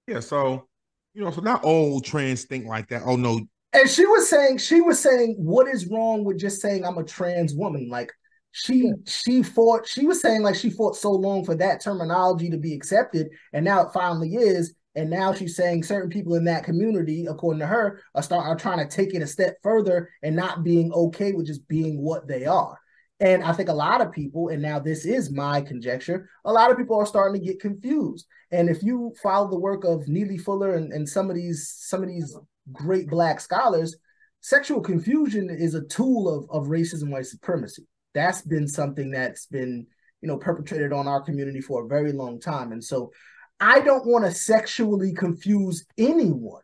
[0.08, 0.68] yeah, so
[1.14, 3.04] you know, so not all trans think like that.
[3.06, 3.40] Oh no,
[3.74, 7.04] And she was saying, she was saying, what is wrong with just saying I'm a
[7.04, 7.90] trans woman?
[7.90, 8.12] Like
[8.52, 12.58] she she fought, she was saying like she fought so long for that terminology to
[12.58, 14.74] be accepted, and now it finally is.
[14.96, 18.56] And now she's saying certain people in that community, according to her, are start are
[18.56, 22.28] trying to take it a step further and not being okay with just being what
[22.28, 22.80] they are.
[23.20, 26.70] And I think a lot of people, and now this is my conjecture, a lot
[26.70, 28.26] of people are starting to get confused.
[28.52, 32.02] And if you follow the work of Neely Fuller and, and some of these some
[32.02, 32.36] of these
[32.72, 33.96] great black scholars,
[34.42, 37.86] sexual confusion is a tool of, of racism, white supremacy.
[38.14, 39.88] That's been something that's been,
[40.22, 42.72] you know, perpetrated on our community for a very long time.
[42.72, 43.12] And so
[43.60, 46.62] I don't want to sexually confuse anyone.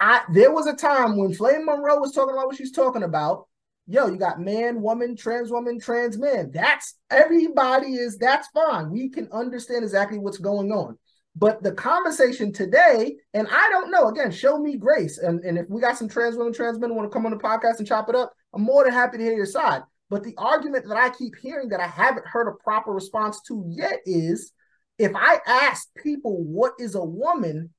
[0.00, 3.46] I there was a time when Flame Monroe was talking about what she's talking about.
[3.86, 6.50] Yo, you got man, woman, trans woman, trans man.
[6.52, 8.90] That's everybody is that's fine.
[8.90, 10.98] We can understand exactly what's going on.
[11.36, 15.18] But the conversation today, and I don't know, again, show me grace.
[15.18, 17.38] And, and if we got some trans women, trans men want to come on the
[17.38, 19.82] podcast and chop it up, I'm more than happy to hear your side.
[20.10, 23.64] But the argument that I keep hearing that I haven't heard a proper response to
[23.68, 24.52] yet is
[24.98, 27.70] if I ask people what is a woman,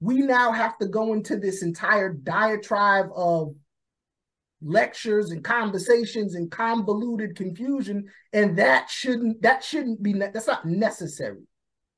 [0.00, 3.54] we now have to go into this entire diatribe of
[4.60, 11.42] lectures and conversations and convoluted confusion and that shouldn't that shouldn't be that's not necessary.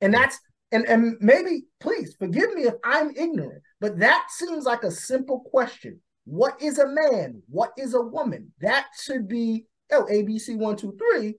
[0.01, 0.39] And that's
[0.71, 5.41] and and maybe please forgive me if i'm ignorant but that seems like a simple
[5.41, 5.99] question.
[6.25, 7.43] What is a man?
[7.49, 8.51] What is a woman?
[8.61, 11.35] That should be oh abc one two three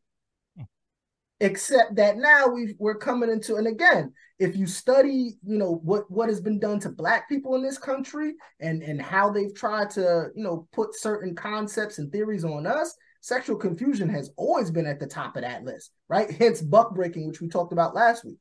[1.41, 6.11] except that now we we're coming into and again if you study you know what
[6.11, 9.91] what has been done to black people in this country and and how they've tried
[9.91, 14.87] to you know put certain concepts and theories on us sexual confusion has always been
[14.87, 16.31] at the top of that list right?
[16.31, 18.39] Hence buck breaking which we talked about last week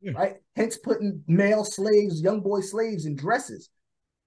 [0.00, 0.12] Yeah.
[0.12, 0.36] right?
[0.54, 3.70] Hence putting male slaves young boy slaves in dresses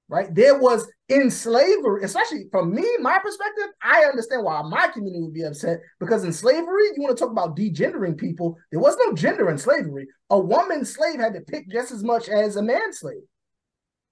[0.10, 0.34] right?
[0.34, 5.34] There was in slavery, especially from me, my perspective, I understand why my community would
[5.34, 9.14] be upset because in slavery, you want to talk about degendering people, there was no
[9.14, 10.08] gender in slavery.
[10.32, 13.22] A woman slave had to pick just as much as a man slave.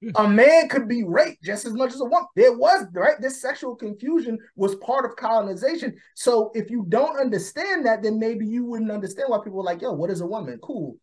[0.03, 0.09] Hmm.
[0.15, 2.27] A man could be raped just as much as a woman.
[2.35, 3.19] There was, right?
[3.19, 5.97] This sexual confusion was part of colonization.
[6.15, 9.81] So if you don't understand that, then maybe you wouldn't understand why people were like,
[9.81, 10.59] yo, what is a woman?
[10.61, 10.95] Cool.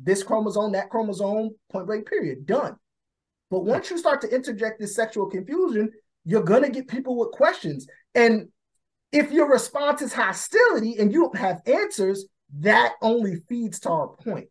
[0.00, 2.76] This chromosome, that chromosome, point blank, period, done.
[3.54, 5.92] But once you start to interject this sexual confusion,
[6.24, 7.86] you're gonna get people with questions.
[8.12, 8.48] And
[9.12, 12.26] if your response is hostility and you don't have answers,
[12.58, 14.48] that only feeds to our point.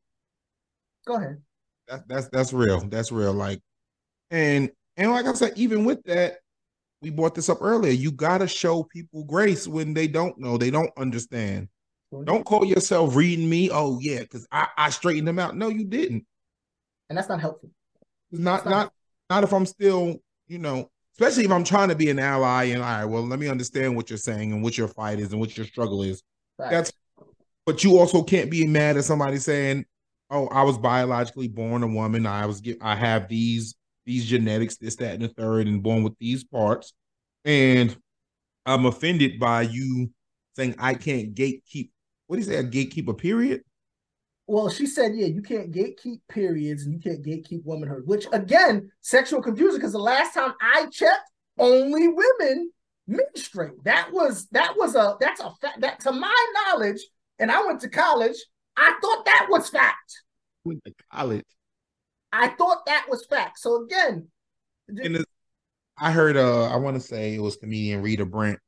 [1.06, 1.41] Go ahead.
[1.86, 2.80] That's that's that's real.
[2.88, 3.34] That's real.
[3.34, 3.60] Like,
[4.32, 6.38] and and like I said, even with that,
[7.01, 7.91] we brought this up earlier.
[7.91, 11.68] You gotta show people grace when they don't know, they don't understand.
[12.24, 13.70] Don't call yourself reading me.
[13.70, 15.58] Oh yeah, because I I straightened them out.
[15.58, 16.26] No, you didn't.
[17.10, 17.70] And that's not helpful.
[18.34, 18.93] Not not- not
[19.29, 20.17] not if I'm still,
[20.47, 23.39] you know, especially if I'm trying to be an ally and all right, well, let
[23.39, 26.23] me understand what you're saying and what your fight is and what your struggle is.
[26.57, 26.71] Right.
[26.71, 26.91] That's
[27.65, 29.86] but you also can't be mad at somebody saying,
[30.29, 32.25] "Oh, I was biologically born a woman.
[32.25, 33.75] I was I have these
[34.05, 36.91] these genetics, this, that, and the third, and born with these parts."
[37.45, 37.95] And
[38.65, 40.09] I'm offended by you
[40.55, 41.91] saying I can't gatekeep.
[42.27, 42.57] What do you say?
[42.57, 43.13] A gatekeeper?
[43.13, 43.63] Period.
[44.46, 48.91] Well, she said, yeah, you can't gatekeep periods and you can't gatekeep womanhood, which again,
[49.02, 52.72] sexual confusion, because the last time I checked, only women
[53.08, 53.84] menstruate.
[53.84, 57.02] That was that was a that's a fact that to my knowledge,
[57.39, 58.36] and I went to college,
[58.76, 60.22] I thought that was fact.
[60.66, 61.46] Went to college.
[62.32, 63.60] I thought that was fact.
[63.60, 64.28] So again,
[65.98, 68.60] I heard uh I want to say it was comedian Rita Brent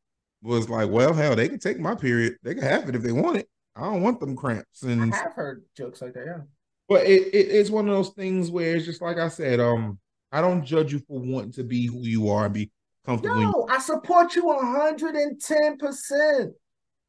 [0.42, 2.36] was like, well, hell, they can take my period.
[2.44, 3.50] They can have it if they want it.
[3.76, 4.84] I don't want them cramps.
[4.84, 6.42] And I have heard jokes like that, yeah.
[6.88, 10.00] but it, it it's one of those things where it's just like I said, um,
[10.32, 12.72] I don't judge you for wanting to be who you are and be
[13.06, 16.52] comfortable in Yo, I support you 110%.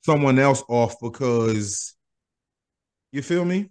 [0.03, 1.95] someone else off because
[3.12, 3.71] you feel me?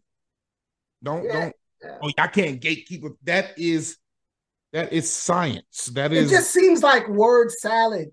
[1.03, 3.03] Don't Yeah, don't oh I can't gatekeep.
[3.23, 3.97] That is
[4.73, 5.85] that is science.
[5.93, 8.09] That It is just seems like word salad.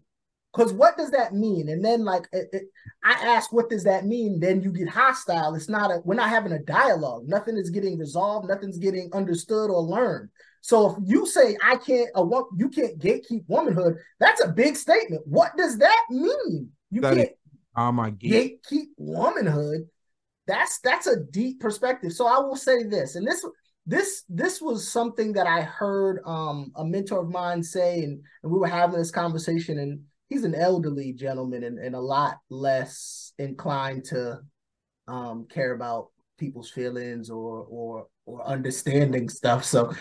[0.54, 1.68] Because what does that mean?
[1.68, 2.68] And then, like, it, it-
[3.04, 4.38] I ask, what does that mean?
[4.38, 5.54] Then you get hostile.
[5.54, 7.24] It's not a, we're not having a dialogue.
[7.26, 8.48] Nothing is getting resolved.
[8.48, 10.28] Nothing's getting understood or learned.
[10.60, 12.22] So if you say, I can't, a,
[12.56, 15.22] you can't gatekeep womanhood, that's a big statement.
[15.26, 16.70] What does that mean?
[16.90, 17.30] You That can't
[17.76, 18.60] oh my gate.
[18.70, 19.88] gatekeep womanhood
[20.46, 23.44] that's that's a deep perspective so i will say this and this
[23.86, 28.52] this this was something that i heard um a mentor of mine say and, and
[28.52, 30.00] we were having this conversation and
[30.32, 34.40] he's an elderly gentleman and, and a lot less inclined to
[35.08, 36.08] um care about
[36.38, 39.64] people's feelings or or or understanding stuff.
[39.64, 39.92] So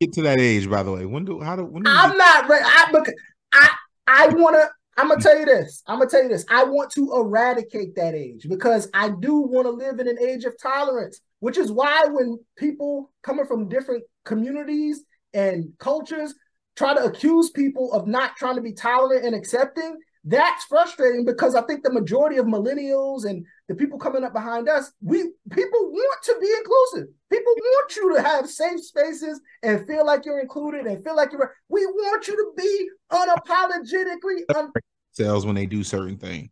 [0.00, 1.04] Get to that age, by the way.
[1.04, 2.64] When do how do when do I'm not ready.
[2.66, 3.06] I look,
[3.52, 3.68] I
[4.06, 4.68] I want to.
[4.96, 5.82] I'm gonna tell you this.
[5.86, 6.44] I'm gonna tell you this.
[6.48, 10.44] I want to eradicate that age because I do want to live in an age
[10.44, 11.20] of tolerance.
[11.40, 15.02] Which is why when people coming from different communities
[15.32, 16.34] and cultures
[16.76, 21.54] try to accuse people of not trying to be tolerant and accepting, that's frustrating because
[21.54, 25.90] I think the majority of millennials and the people coming up behind us, we people
[25.90, 27.14] want to be inclusive.
[27.30, 31.32] People want you to have safe spaces and feel like you're included and feel like
[31.32, 31.54] you're.
[31.68, 34.72] We want you to be unapologetically, un-
[35.12, 36.50] sales when they do certain things?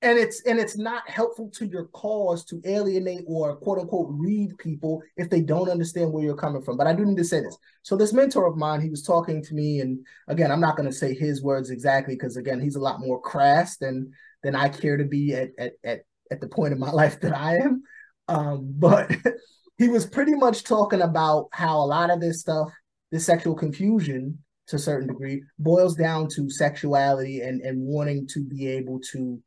[0.00, 4.56] And it's and it's not helpful to your cause to alienate or quote unquote read
[4.58, 6.76] people if they don't understand where you're coming from.
[6.76, 7.56] But I do need to say this.
[7.82, 10.88] So this mentor of mine, he was talking to me, and again, I'm not going
[10.88, 14.12] to say his words exactly because again, he's a lot more crass than
[14.44, 17.36] than I care to be at at at, at the point in my life that
[17.36, 17.82] I am.
[18.28, 19.10] Um, but
[19.78, 22.70] he was pretty much talking about how a lot of this stuff,
[23.10, 24.38] this sexual confusion
[24.68, 29.42] to a certain degree, boils down to sexuality and and wanting to be able to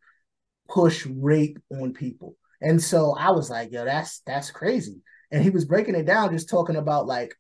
[0.72, 2.36] push rape on people.
[2.62, 5.02] And so I was like, yo, that's that's crazy.
[5.32, 7.36] And he was breaking it down, just talking about like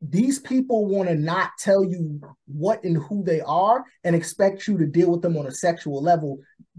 [0.00, 4.78] these people want to not tell you what and who they are and expect you
[4.78, 6.38] to deal with them on a sexual level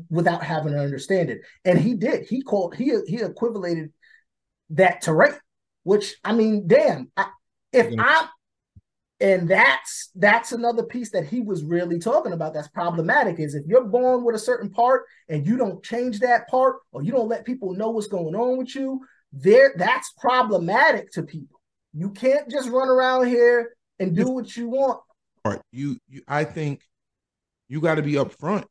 [0.10, 1.41] without having to understand it.
[1.66, 2.28] And he did.
[2.28, 3.91] He called he he equivalated
[4.72, 5.34] that to rape,
[5.84, 7.28] which I mean, damn, I,
[7.72, 8.00] if mm-hmm.
[8.00, 8.06] Yeah.
[8.06, 8.28] I'm
[9.22, 13.65] and that's that's another piece that he was really talking about that's problematic is if
[13.67, 17.28] you're born with a certain part and you don't change that part or you don't
[17.28, 19.01] let people know what's going on with you
[19.34, 21.59] there that's problematic to people
[21.93, 25.01] you can't just run around here and do what you want
[25.43, 26.82] Part you, you I think
[27.67, 28.65] you got to be upfront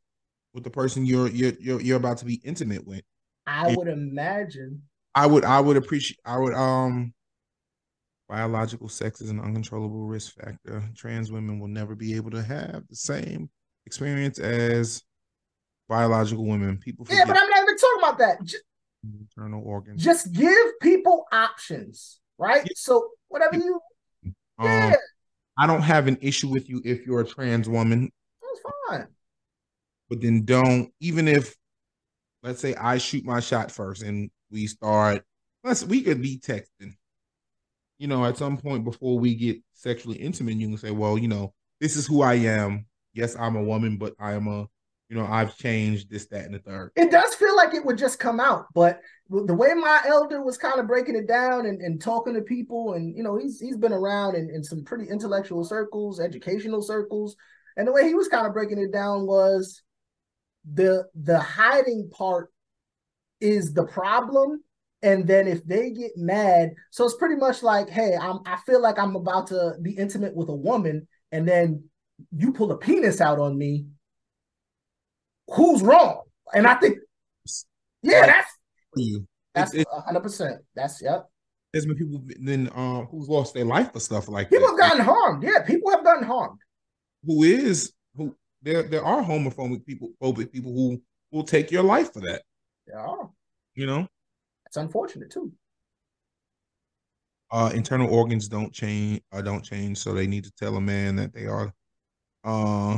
[0.53, 3.01] with the person you're you're you're you're about to be intimate with.
[3.47, 3.75] i Yeah.
[3.75, 4.83] would imagine
[5.15, 7.13] I would I would appreciate I would um
[8.29, 10.83] biological sex is an uncontrollable risk factor.
[10.95, 13.49] Trans women will never be able to have the same
[13.85, 15.03] experience as
[15.89, 16.77] biological women.
[16.77, 18.63] People yeah but i'm not even talking about that just,
[19.19, 20.03] internal organs.
[20.03, 23.79] just give people options right so whatever you
[24.59, 24.93] Um, yeah
[25.57, 28.09] I don't have an issue with you if you're a trans woman,
[28.41, 29.07] that's fine
[30.09, 31.55] but then don't even if
[32.43, 35.23] let's say I shoot my shot first and we start
[35.63, 36.93] let's we could be texting.
[37.99, 41.27] You know, at some point before we get sexually intimate, you can say, Well, you
[41.27, 42.85] know, this is who I am.
[43.13, 44.67] Yes, I'm a woman, but I am a
[45.09, 46.91] you know, I've changed this, that, and the third.
[46.95, 50.57] it does feel like it would just come out but the way my elder was
[50.57, 53.77] kind of breaking it down and, and talking to people and you know he's he's
[53.77, 57.35] been around in, in some pretty intellectual circles educational circles
[57.77, 59.81] and the way he was kind of breaking it down was
[60.73, 62.51] the the hiding part
[63.39, 64.63] is the problem
[65.01, 68.81] and then if they get mad so it's pretty much like hey i'm i feel
[68.81, 71.83] like i'm about to be intimate with a woman and then
[72.35, 73.85] you pull a penis out on me
[75.55, 76.21] who's wrong
[76.53, 76.97] and i think
[78.01, 78.51] yeah that's
[78.95, 79.25] you.
[79.53, 80.61] that's It's- hundred percent.
[80.75, 81.29] That's yep.
[81.71, 84.83] There's been people then um who's lost their life for stuff like People that.
[84.83, 85.43] have gotten harmed.
[85.43, 86.57] Yeah, people have gotten harmed.
[87.25, 92.11] who is who there there are homophobic people phobic people who will take your life
[92.13, 92.41] for that,
[92.87, 93.15] Yeah,
[93.75, 94.07] you know?
[94.69, 95.51] It's unfortunate too.
[97.51, 101.15] uh internal organs don't change uh, don't change so they need to tell a man
[101.15, 101.73] that they are
[102.43, 102.97] uh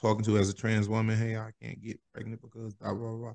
[0.00, 3.32] talking to as a trans woman hey i can't get pregnant because blah blah blah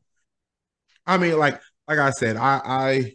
[1.05, 3.13] i mean like like i said i i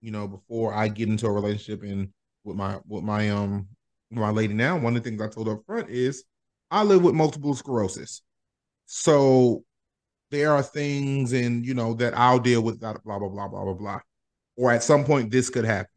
[0.00, 2.08] you know before i get into a relationship and
[2.44, 3.68] with my with my um
[4.10, 6.24] my lady now one of the things i told her up front is
[6.70, 8.22] i live with multiple sclerosis
[8.86, 9.62] so
[10.32, 13.64] there are things and you know that i'll deal with that blah blah blah blah
[13.64, 14.00] blah blah
[14.56, 15.92] or at some point this could happen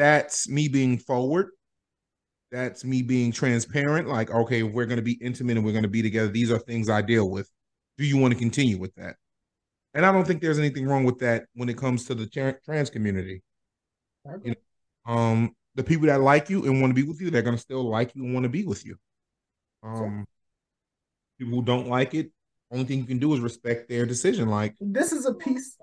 [0.00, 1.50] that's me being forward.
[2.50, 4.08] That's me being transparent.
[4.08, 6.58] Like, okay, we're going to be intimate and we're going to be together, these are
[6.58, 7.50] things I deal with.
[7.98, 9.16] Do you want to continue with that?
[9.92, 12.26] And I don't think there's anything wrong with that when it comes to the
[12.64, 13.42] trans community.
[14.26, 14.54] Okay.
[15.06, 17.62] Um, the people that like you and want to be with you, they're going to
[17.62, 18.96] still like you and want to be with you.
[19.82, 20.26] Um,
[21.38, 22.30] people who don't like it,
[22.70, 24.48] only thing you can do is respect their decision.
[24.48, 25.76] Like This is a piece.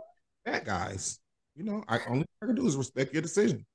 [0.45, 1.19] that, guys.
[1.55, 3.65] You know, I only thing I can do is respect your decision.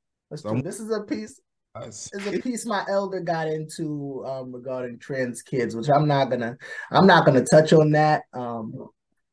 [0.41, 0.63] True.
[0.63, 1.41] This is a piece.
[1.85, 6.57] Is a piece my elder got into um, regarding trans kids, which I'm not gonna.
[6.91, 8.23] I'm not gonna touch on that.
[8.33, 8.89] Um,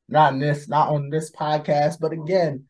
[0.08, 0.68] not in this.
[0.68, 1.98] Not on this podcast.
[2.00, 2.66] But again,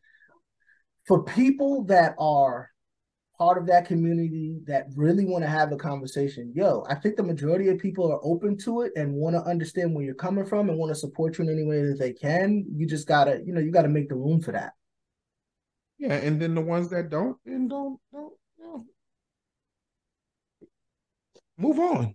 [1.06, 2.69] for people that are
[3.40, 7.22] part of that community that really want to have a conversation, yo, I think the
[7.22, 10.68] majority of people are open to it and want to understand where you're coming from
[10.68, 12.66] and want to support you in any way that they can.
[12.70, 14.74] You just gotta, you know, you gotta make the room for that.
[15.96, 18.84] Yeah, and then the ones that don't, then don't, don't, you know,
[21.56, 22.14] move on.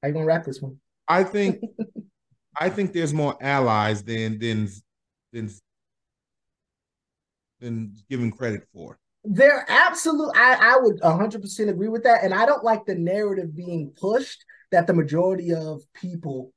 [0.00, 0.80] How you gonna wrap this one?
[1.06, 1.60] I think,
[2.58, 4.70] I think there's more allies than than
[5.34, 5.50] than
[7.60, 8.98] than given credit for.
[9.28, 10.30] They're absolute.
[10.36, 12.22] I, I would 100% agree with that.
[12.22, 16.52] And I don't like the narrative being pushed that the majority of people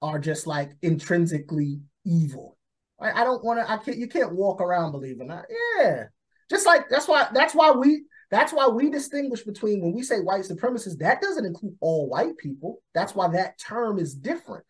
[0.00, 2.56] are just like intrinsically evil.
[3.00, 5.46] I, I don't want to, I can't, you can't walk around believing that.
[5.78, 6.04] Yeah.
[6.50, 10.20] Just like that's why, that's why we, that's why we distinguish between when we say
[10.20, 12.82] white supremacists, that doesn't include all white people.
[12.94, 14.64] That's why that term is different.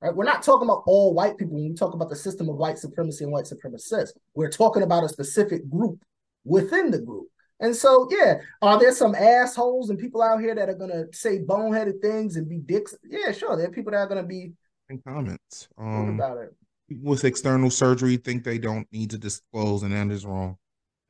[0.00, 0.14] Right?
[0.14, 2.78] We're not talking about all white people when we talk about the system of white
[2.78, 4.10] supremacy and white supremacists.
[4.34, 6.02] We're talking about a specific group
[6.44, 7.28] within the group.
[7.60, 11.38] And so, yeah, are there some assholes and people out here that are gonna say
[11.40, 12.94] boneheaded things and be dicks?
[13.04, 13.56] Yeah, sure.
[13.56, 14.52] There are people that are gonna be
[14.90, 16.54] In comments, um, about it.
[16.88, 20.56] people with external surgery think they don't need to disclose, and that is wrong.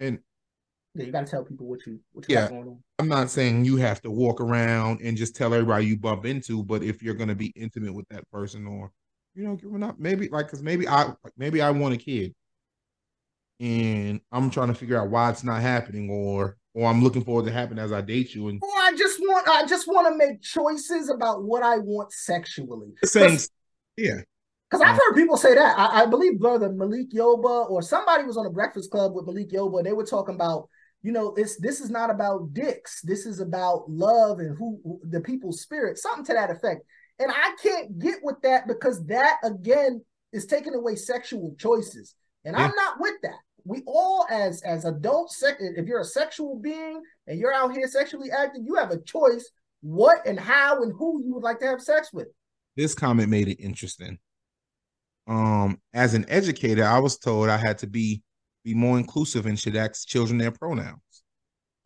[0.00, 0.20] And
[0.94, 2.42] Yeah, you gotta tell people what you what you Yeah.
[2.42, 2.84] got going on.
[3.00, 6.62] I'm not saying you have to walk around and just tell everybody you bump into,
[6.62, 8.92] but if you're going to be intimate with that person, or
[9.34, 12.32] you know, giving up, maybe like because maybe I maybe I want a kid,
[13.60, 17.46] and I'm trying to figure out why it's not happening, or or I'm looking forward
[17.46, 20.16] to happen as I date you, and Or I just want I just want to
[20.16, 22.92] make choices about what I want sexually.
[23.04, 23.38] saying,
[23.96, 24.20] yeah,
[24.70, 25.78] Because I've heard people say that.
[25.78, 29.50] I, I believe brother Malik Yoba or somebody was on a Breakfast Club with Malik
[29.52, 29.78] Yoba.
[29.78, 30.68] And they were talking about,
[31.02, 33.00] you know, it's this is not about dicks.
[33.02, 36.82] This is about love and who, who the people's spirit, something to that effect.
[37.20, 42.54] And I can't get with that because that again is taking away sexual choices, and
[42.56, 43.38] I'm not with that.
[43.64, 47.86] We all, as as adults, sec- if you're a sexual being and you're out here
[47.88, 49.48] sexually active, you have a choice
[49.80, 52.28] what and how and who you would like to have sex with.
[52.76, 54.18] this comment made it interesting.
[55.26, 58.22] Um, as an educator, I was told I had to be
[58.64, 61.00] be more inclusive and should ask children their pronouns.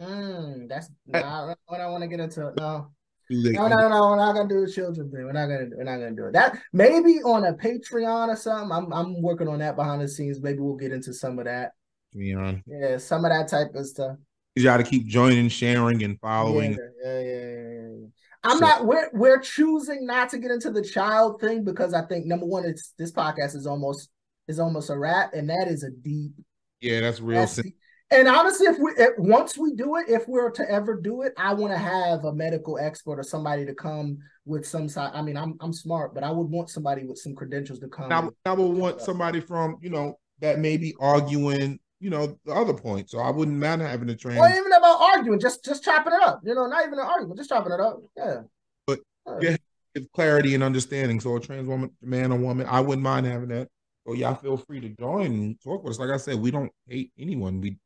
[0.00, 2.40] Mm, that's I- nah, what I want to get into.
[2.40, 2.97] No, Do they
[3.30, 4.08] no, no, no.
[4.10, 5.24] We're not gonna do the children thing.
[5.24, 5.66] We're not gonna.
[5.76, 6.32] We're not gonna do it.
[6.32, 8.70] That maybe on a Patreon or something.
[8.76, 10.40] I'm I'm working on that behind the scenes.
[10.40, 11.72] Maybe we'll get into some of that.
[12.14, 12.62] Leon?
[12.66, 14.16] Yeah, some of that type of stuff.
[14.54, 16.72] You got to keep joining, sharing, and following.
[16.72, 18.06] Yeah, yeah, yeah, yeah, yeah.
[18.44, 18.86] I'm So- not.
[18.86, 22.64] We're we're choosing not to get into the child thing because I think number one,
[22.64, 24.08] it's this podcast is almost
[24.48, 26.32] is almost a wrap, and that is a deep
[26.80, 27.40] Yeah, that's real.
[27.40, 27.74] That's the-
[28.10, 31.32] and honestly, if we if, once we do it, if we're to ever do it,
[31.36, 35.10] I want to have a medical expert or somebody to come with some side.
[35.14, 38.10] I mean, I'm I'm smart, but I would want somebody with some credentials to come.
[38.12, 42.38] I, would- I would want somebody from you know that may be arguing you know
[42.44, 43.10] the other point.
[43.10, 44.38] So I wouldn't mind having a trans.
[44.38, 46.40] or even about arguing, just just chopping it up.
[46.44, 48.00] You know, not even an argument, just chopping it up.
[48.16, 48.42] Yeah.
[48.86, 49.50] But, Yeah.
[49.50, 49.56] yeah.
[49.94, 51.20] give clarity and understanding.
[51.20, 53.68] So a trans woman, man or woman, I wouldn't mind having that.
[54.06, 55.98] So y'all feel free to join and talk with us.
[55.98, 57.60] Like I said, we don't hate anyone.
[57.60, 57.76] We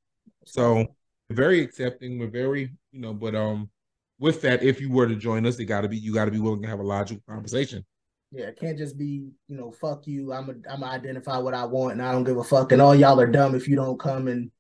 [0.45, 0.87] so
[1.31, 2.19] very accepting.
[2.19, 3.71] We're very, you know, but um
[4.19, 6.63] with that, if you were to join us, it gotta be you gotta be willing
[6.63, 7.85] to have a logical conversation.
[8.31, 10.33] Yeah, it can't just be, you know, fuck you.
[10.33, 12.73] I'm a, I'm gonna identify what I want, and I don't give a fuck.
[12.73, 14.29] And all y'all are dumb if you don't come.
[14.29, 14.51] And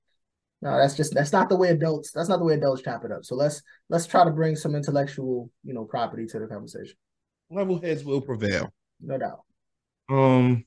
[0.60, 2.12] no, that's just that's not the way adults.
[2.12, 3.24] That's not the way adults chop it up.
[3.24, 6.96] So let's let's try to bring some intellectual, you know, property to the conversation.
[7.50, 8.70] Level heads will prevail.
[9.00, 9.40] No doubt.
[10.08, 10.64] Um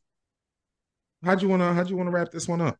[1.23, 2.77] how'd you wanna how'd you wanna wrap this one up?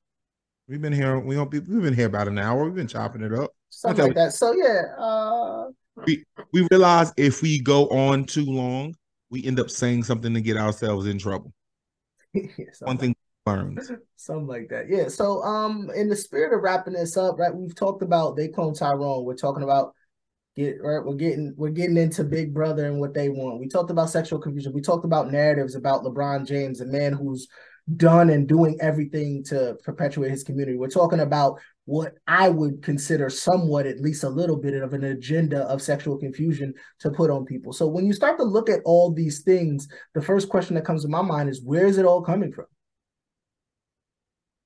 [0.68, 2.66] We've been here, we don't be we've been here about an hour.
[2.66, 3.51] We've been chopping it up.
[3.70, 4.34] Something like that.
[4.34, 5.66] So yeah, uh,
[6.51, 8.95] We realize if we go on too long,
[9.30, 11.53] we end up saying something to get ourselves in trouble.
[12.34, 12.47] yeah,
[12.82, 13.80] One thing we learned.
[14.16, 14.89] something like that.
[14.89, 15.07] Yeah.
[15.07, 17.53] So um, in the spirit of wrapping this up, right?
[17.53, 19.24] We've talked about they clone Tyrone.
[19.24, 19.93] We're talking about
[20.55, 21.05] get right.
[21.05, 23.59] We're getting we're getting into Big Brother and what they want.
[23.59, 24.74] We talked about sexual confusion.
[24.74, 27.47] We talked about narratives about LeBron James, a man who's
[27.98, 30.78] done and doing everything to perpetuate his community.
[30.78, 35.04] We're talking about what I would consider somewhat, at least a little bit of an
[35.04, 37.74] agenda of sexual confusion to put on people.
[37.74, 41.04] So when you start to look at all these things, the first question that comes
[41.04, 42.66] to my mind is where is it all coming from?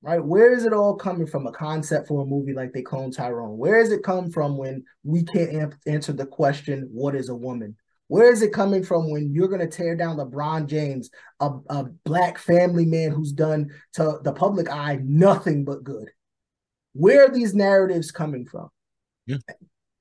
[0.02, 0.24] Right?
[0.24, 1.46] Where is it all coming from?
[1.46, 3.58] A concept for a movie like They Clone Tyrone.
[3.58, 7.76] Where does it come from when we can't answer the question, what is a woman?
[8.10, 11.84] Where is it coming from when you're going to tear down LeBron James, a, a
[12.04, 16.10] black family man who's done to the public eye nothing but good?
[16.92, 18.68] Where are these narratives coming from?
[19.26, 19.36] Yeah.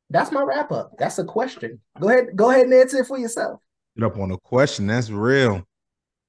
[0.09, 0.93] That's my wrap up.
[0.97, 1.81] That's a question.
[1.99, 3.59] Go ahead, go ahead and answer it for yourself.
[3.95, 4.87] Get up on a question.
[4.87, 5.63] That's real.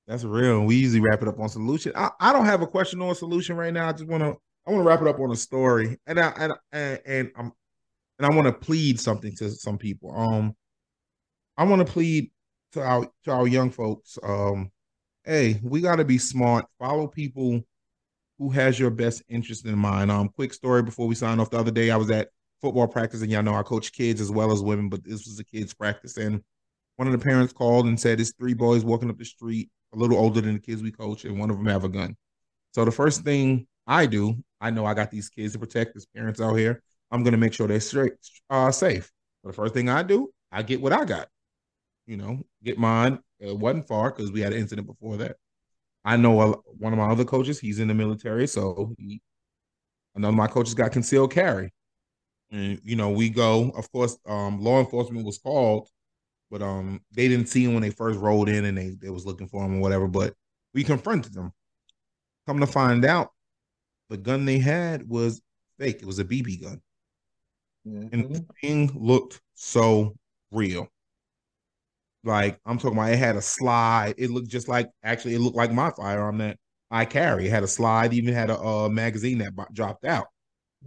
[0.07, 0.67] That's real.
[0.67, 1.93] We usually wrap it up on solution.
[1.97, 3.89] I, I don't have a question or a solution right now.
[3.89, 5.97] I just want to I want to wrap it up on a story.
[6.07, 7.53] And I and and, and I'm
[8.19, 10.15] and I want to plead something to some people.
[10.15, 10.55] Um,
[11.61, 12.31] I want to plead
[12.73, 14.17] to our to our young folks.
[14.23, 14.71] Um,
[15.25, 16.65] hey, we got to be smart.
[16.79, 17.61] Follow people
[18.39, 20.11] who has your best interest in mind.
[20.11, 21.51] Um, quick story before we sign off.
[21.51, 22.31] The other day, I was at
[22.63, 25.39] football practice, and y'all know I coach kids as well as women, but this was
[25.39, 26.43] a kids practice, and
[26.97, 29.99] one of the parents called and said it's three boys walking up the street, a
[29.99, 32.17] little older than the kids we coach, and one of them have a gun.
[32.73, 35.95] So the first thing I do, I know I got these kids to protect.
[35.95, 38.15] As parents out here, I'm gonna make sure they're straight,
[38.49, 39.13] uh, safe.
[39.43, 41.29] So the first thing I do, I get what I got.
[42.11, 43.21] You know, get mine.
[43.39, 45.37] It wasn't far because we had an incident before that.
[46.05, 47.61] I know a, one of my other coaches.
[47.61, 49.23] He's in the military, so he,
[50.17, 51.73] another of my coaches got concealed carry.
[52.51, 53.71] And you know, we go.
[53.77, 55.89] Of course, um, law enforcement was called,
[56.51, 59.25] but um, they didn't see him when they first rolled in, and they they was
[59.25, 60.09] looking for him or whatever.
[60.09, 60.35] But
[60.75, 61.53] we confronted them.
[62.49, 63.29] Come to find out,
[64.09, 65.41] the gun they had was
[65.79, 65.99] fake.
[66.03, 66.83] It was a BB gun,
[67.85, 68.33] and Mhm.
[68.33, 70.17] the thing looked so
[70.51, 70.89] real.
[72.25, 74.15] Like I'm talking about, it had a slide.
[74.19, 76.59] It looked just like actually, it looked like my firearm that
[76.91, 77.47] I carry.
[77.47, 80.27] It had a slide, even had a, uh magazine that bo- dropped out.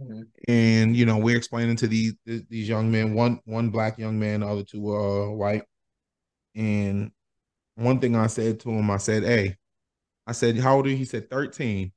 [0.00, 0.26] Mhm.
[0.48, 4.40] And you know, we're explaining to these these young men, one one black young man,
[4.40, 5.64] the other two uh white.
[6.54, 7.12] And
[7.76, 9.56] one thing I said to him, I said, "Hey,"
[10.26, 11.92] I said, "How old are you?" He said, 13.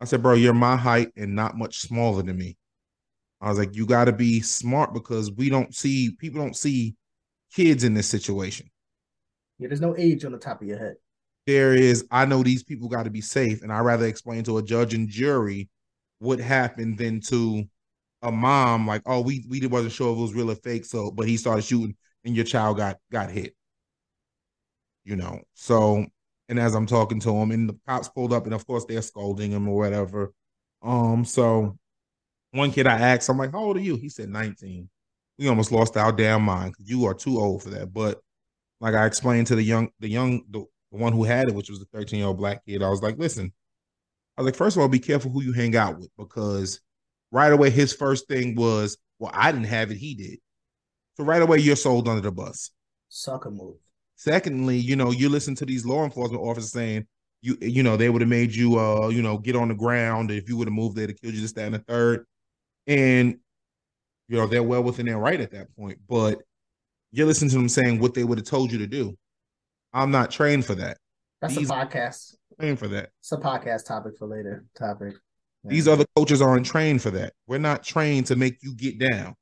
[0.00, 2.58] I said, "Bro, you're my height and not much smaller than me."
[3.40, 6.96] I was like, "You got to be smart because we don't see people don't see
[7.54, 8.70] kids in this situation.
[9.58, 10.94] Yeah, there's no age on the top of your head.
[11.46, 14.58] There is, I know these people got to be safe, and I'd rather explain to
[14.58, 15.68] a judge and jury
[16.18, 17.64] what happened than to
[18.22, 21.10] a mom like, oh, we we wasn't sure if it was real or fake, so
[21.10, 23.54] but he started shooting and your child got got hit.
[25.04, 26.04] You know, so
[26.48, 29.02] and as I'm talking to him, and the cops pulled up, and of course they're
[29.02, 30.32] scolding him or whatever.
[30.82, 31.78] Um, so
[32.52, 33.96] one kid I asked, I'm like, how old are you?
[33.96, 34.88] He said 19.
[35.38, 37.92] We almost lost our damn mind because you are too old for that.
[37.92, 38.20] But
[38.80, 41.70] like I explained to the young, the young, the, the one who had it, which
[41.70, 43.52] was the 13 year old black kid, I was like, listen,
[44.36, 46.80] I was like, first of all, be careful who you hang out with because
[47.30, 50.38] right away his first thing was, well, I didn't have it, he did.
[51.16, 52.70] So right away you're sold under the bus.
[53.08, 53.76] Sucker move.
[54.16, 57.06] Secondly, you know, you listen to these law enforcement officers saying
[57.42, 60.30] you, you know, they would have made you, uh, you know, get on the ground.
[60.30, 62.24] If you would have moved, they'd have killed you to stand a third.
[62.86, 63.38] And
[64.28, 65.98] you know, they're well within their right at that point.
[66.08, 66.38] But
[67.12, 69.16] you're listening to them saying what they would have told you to do.
[69.92, 70.98] I'm not trained for that.
[71.40, 72.34] That's These- a podcast.
[72.60, 73.10] Trained for that.
[73.20, 74.64] It's a podcast topic for later.
[74.76, 75.14] Topic.
[75.64, 75.70] Yeah.
[75.70, 77.32] These other coaches aren't trained for that.
[77.46, 79.34] We're not trained to make you get down.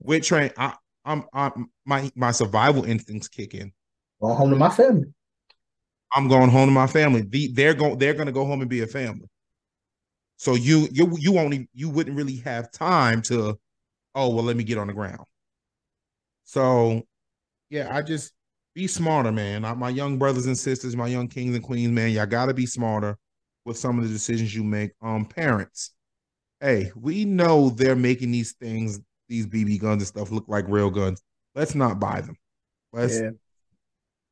[0.00, 0.52] We're trained.
[0.56, 0.74] I,
[1.04, 3.72] I'm, I'm, my, my survival instincts kick in.
[4.20, 5.08] going home to my family.
[6.14, 7.22] I'm going home to my family.
[7.22, 9.28] The, they're going, they're going to go home and be a family.
[10.36, 13.58] So you, you, you won't, you wouldn't really have time to,
[14.14, 15.24] oh well, let me get on the ground.
[16.44, 17.02] So,
[17.70, 18.32] yeah, I just
[18.74, 19.64] be smarter, man.
[19.64, 22.54] I, my young brothers and sisters, my young kings and queens, man, y'all got to
[22.54, 23.16] be smarter
[23.64, 24.92] with some of the decisions you make.
[25.02, 25.92] Um, parents,
[26.60, 30.90] hey, we know they're making these things, these BB guns and stuff, look like real
[30.90, 31.22] guns.
[31.54, 32.36] Let's not buy them.
[32.92, 33.30] Let's Yeah.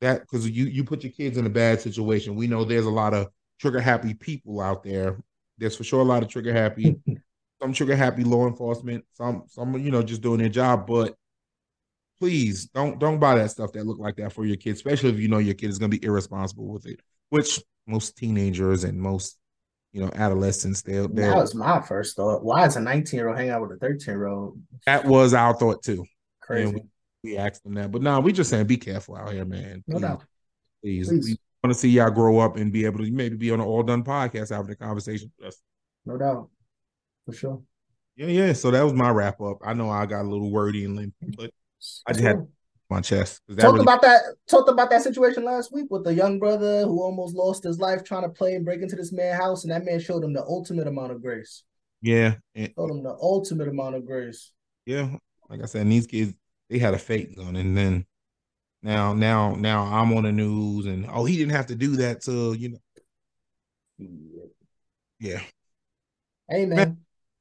[0.01, 2.35] that because you you put your kids in a bad situation.
[2.35, 3.27] We know there's a lot of
[3.59, 5.17] trigger happy people out there.
[5.57, 6.99] There's for sure a lot of trigger happy,
[7.61, 10.87] some trigger happy law enforcement, some some you know just doing their job.
[10.87, 11.15] But
[12.19, 15.19] please don't don't buy that stuff that look like that for your kids, especially if
[15.19, 16.99] you know your kid is going to be irresponsible with it.
[17.29, 19.37] Which most teenagers and most
[19.91, 22.43] you know adolescents they That was my first thought.
[22.43, 24.61] Why is a 19 year old hang out with a 13 year old?
[24.85, 26.05] that was our thought too.
[26.41, 26.69] Crazy.
[26.69, 26.89] And
[27.23, 29.83] we asked them that, but nah, we just saying be careful out here, man.
[29.87, 30.01] no Please.
[30.01, 30.23] doubt.
[30.81, 31.25] Please, Please.
[31.25, 33.65] we want to see y'all grow up and be able to maybe be on an
[33.65, 35.61] all done podcast having a conversation with us.
[36.05, 36.49] No doubt.
[37.25, 37.61] For sure.
[38.15, 38.53] Yeah, yeah.
[38.53, 39.59] So that was my wrap up.
[39.63, 41.51] I know I got a little wordy and lengthy, but
[42.07, 42.47] I just had
[42.89, 43.41] my chest.
[43.49, 44.21] Talked really- about that.
[44.47, 48.03] Talked about that situation last week with the young brother who almost lost his life
[48.03, 50.43] trying to play and break into this man's house, and that man showed him the
[50.43, 51.63] ultimate amount of grace.
[52.01, 54.51] yeah, and, Showed him the ultimate amount of grace.
[54.85, 55.15] yeah.
[55.49, 56.33] Like I said, and these kids
[56.69, 58.05] they had a fake gun, and then
[58.83, 62.21] now, now, now I'm on the news, and oh, he didn't have to do that
[62.23, 64.49] to you know.
[65.19, 65.41] Yeah,
[66.47, 66.99] Hey man,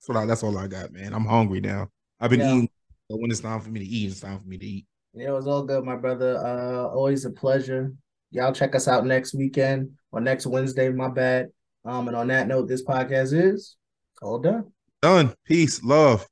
[0.09, 1.13] that's what I, that's all I got, man.
[1.13, 1.89] I'm hungry now.
[2.21, 2.55] I've been Yeah.
[2.55, 2.71] eating.
[3.09, 4.87] But when it's time for me to eat, it's time for me to eat.
[5.15, 6.37] Yeah, it was all good, my brother.
[6.37, 7.93] Uh, always a pleasure.
[8.31, 10.91] Y'all check us out next weekend or next Wednesday.
[10.91, 11.49] My bad.
[11.85, 13.77] Um, and on that note, this podcast is
[14.21, 14.71] all done.
[15.01, 15.35] Done.
[15.47, 16.27] Peace, love.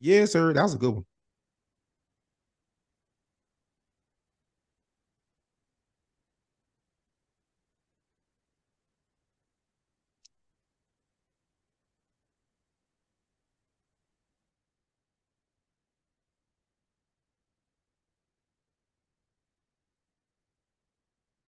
[0.00, 0.52] Yes, sir.
[0.52, 1.04] That was a good one.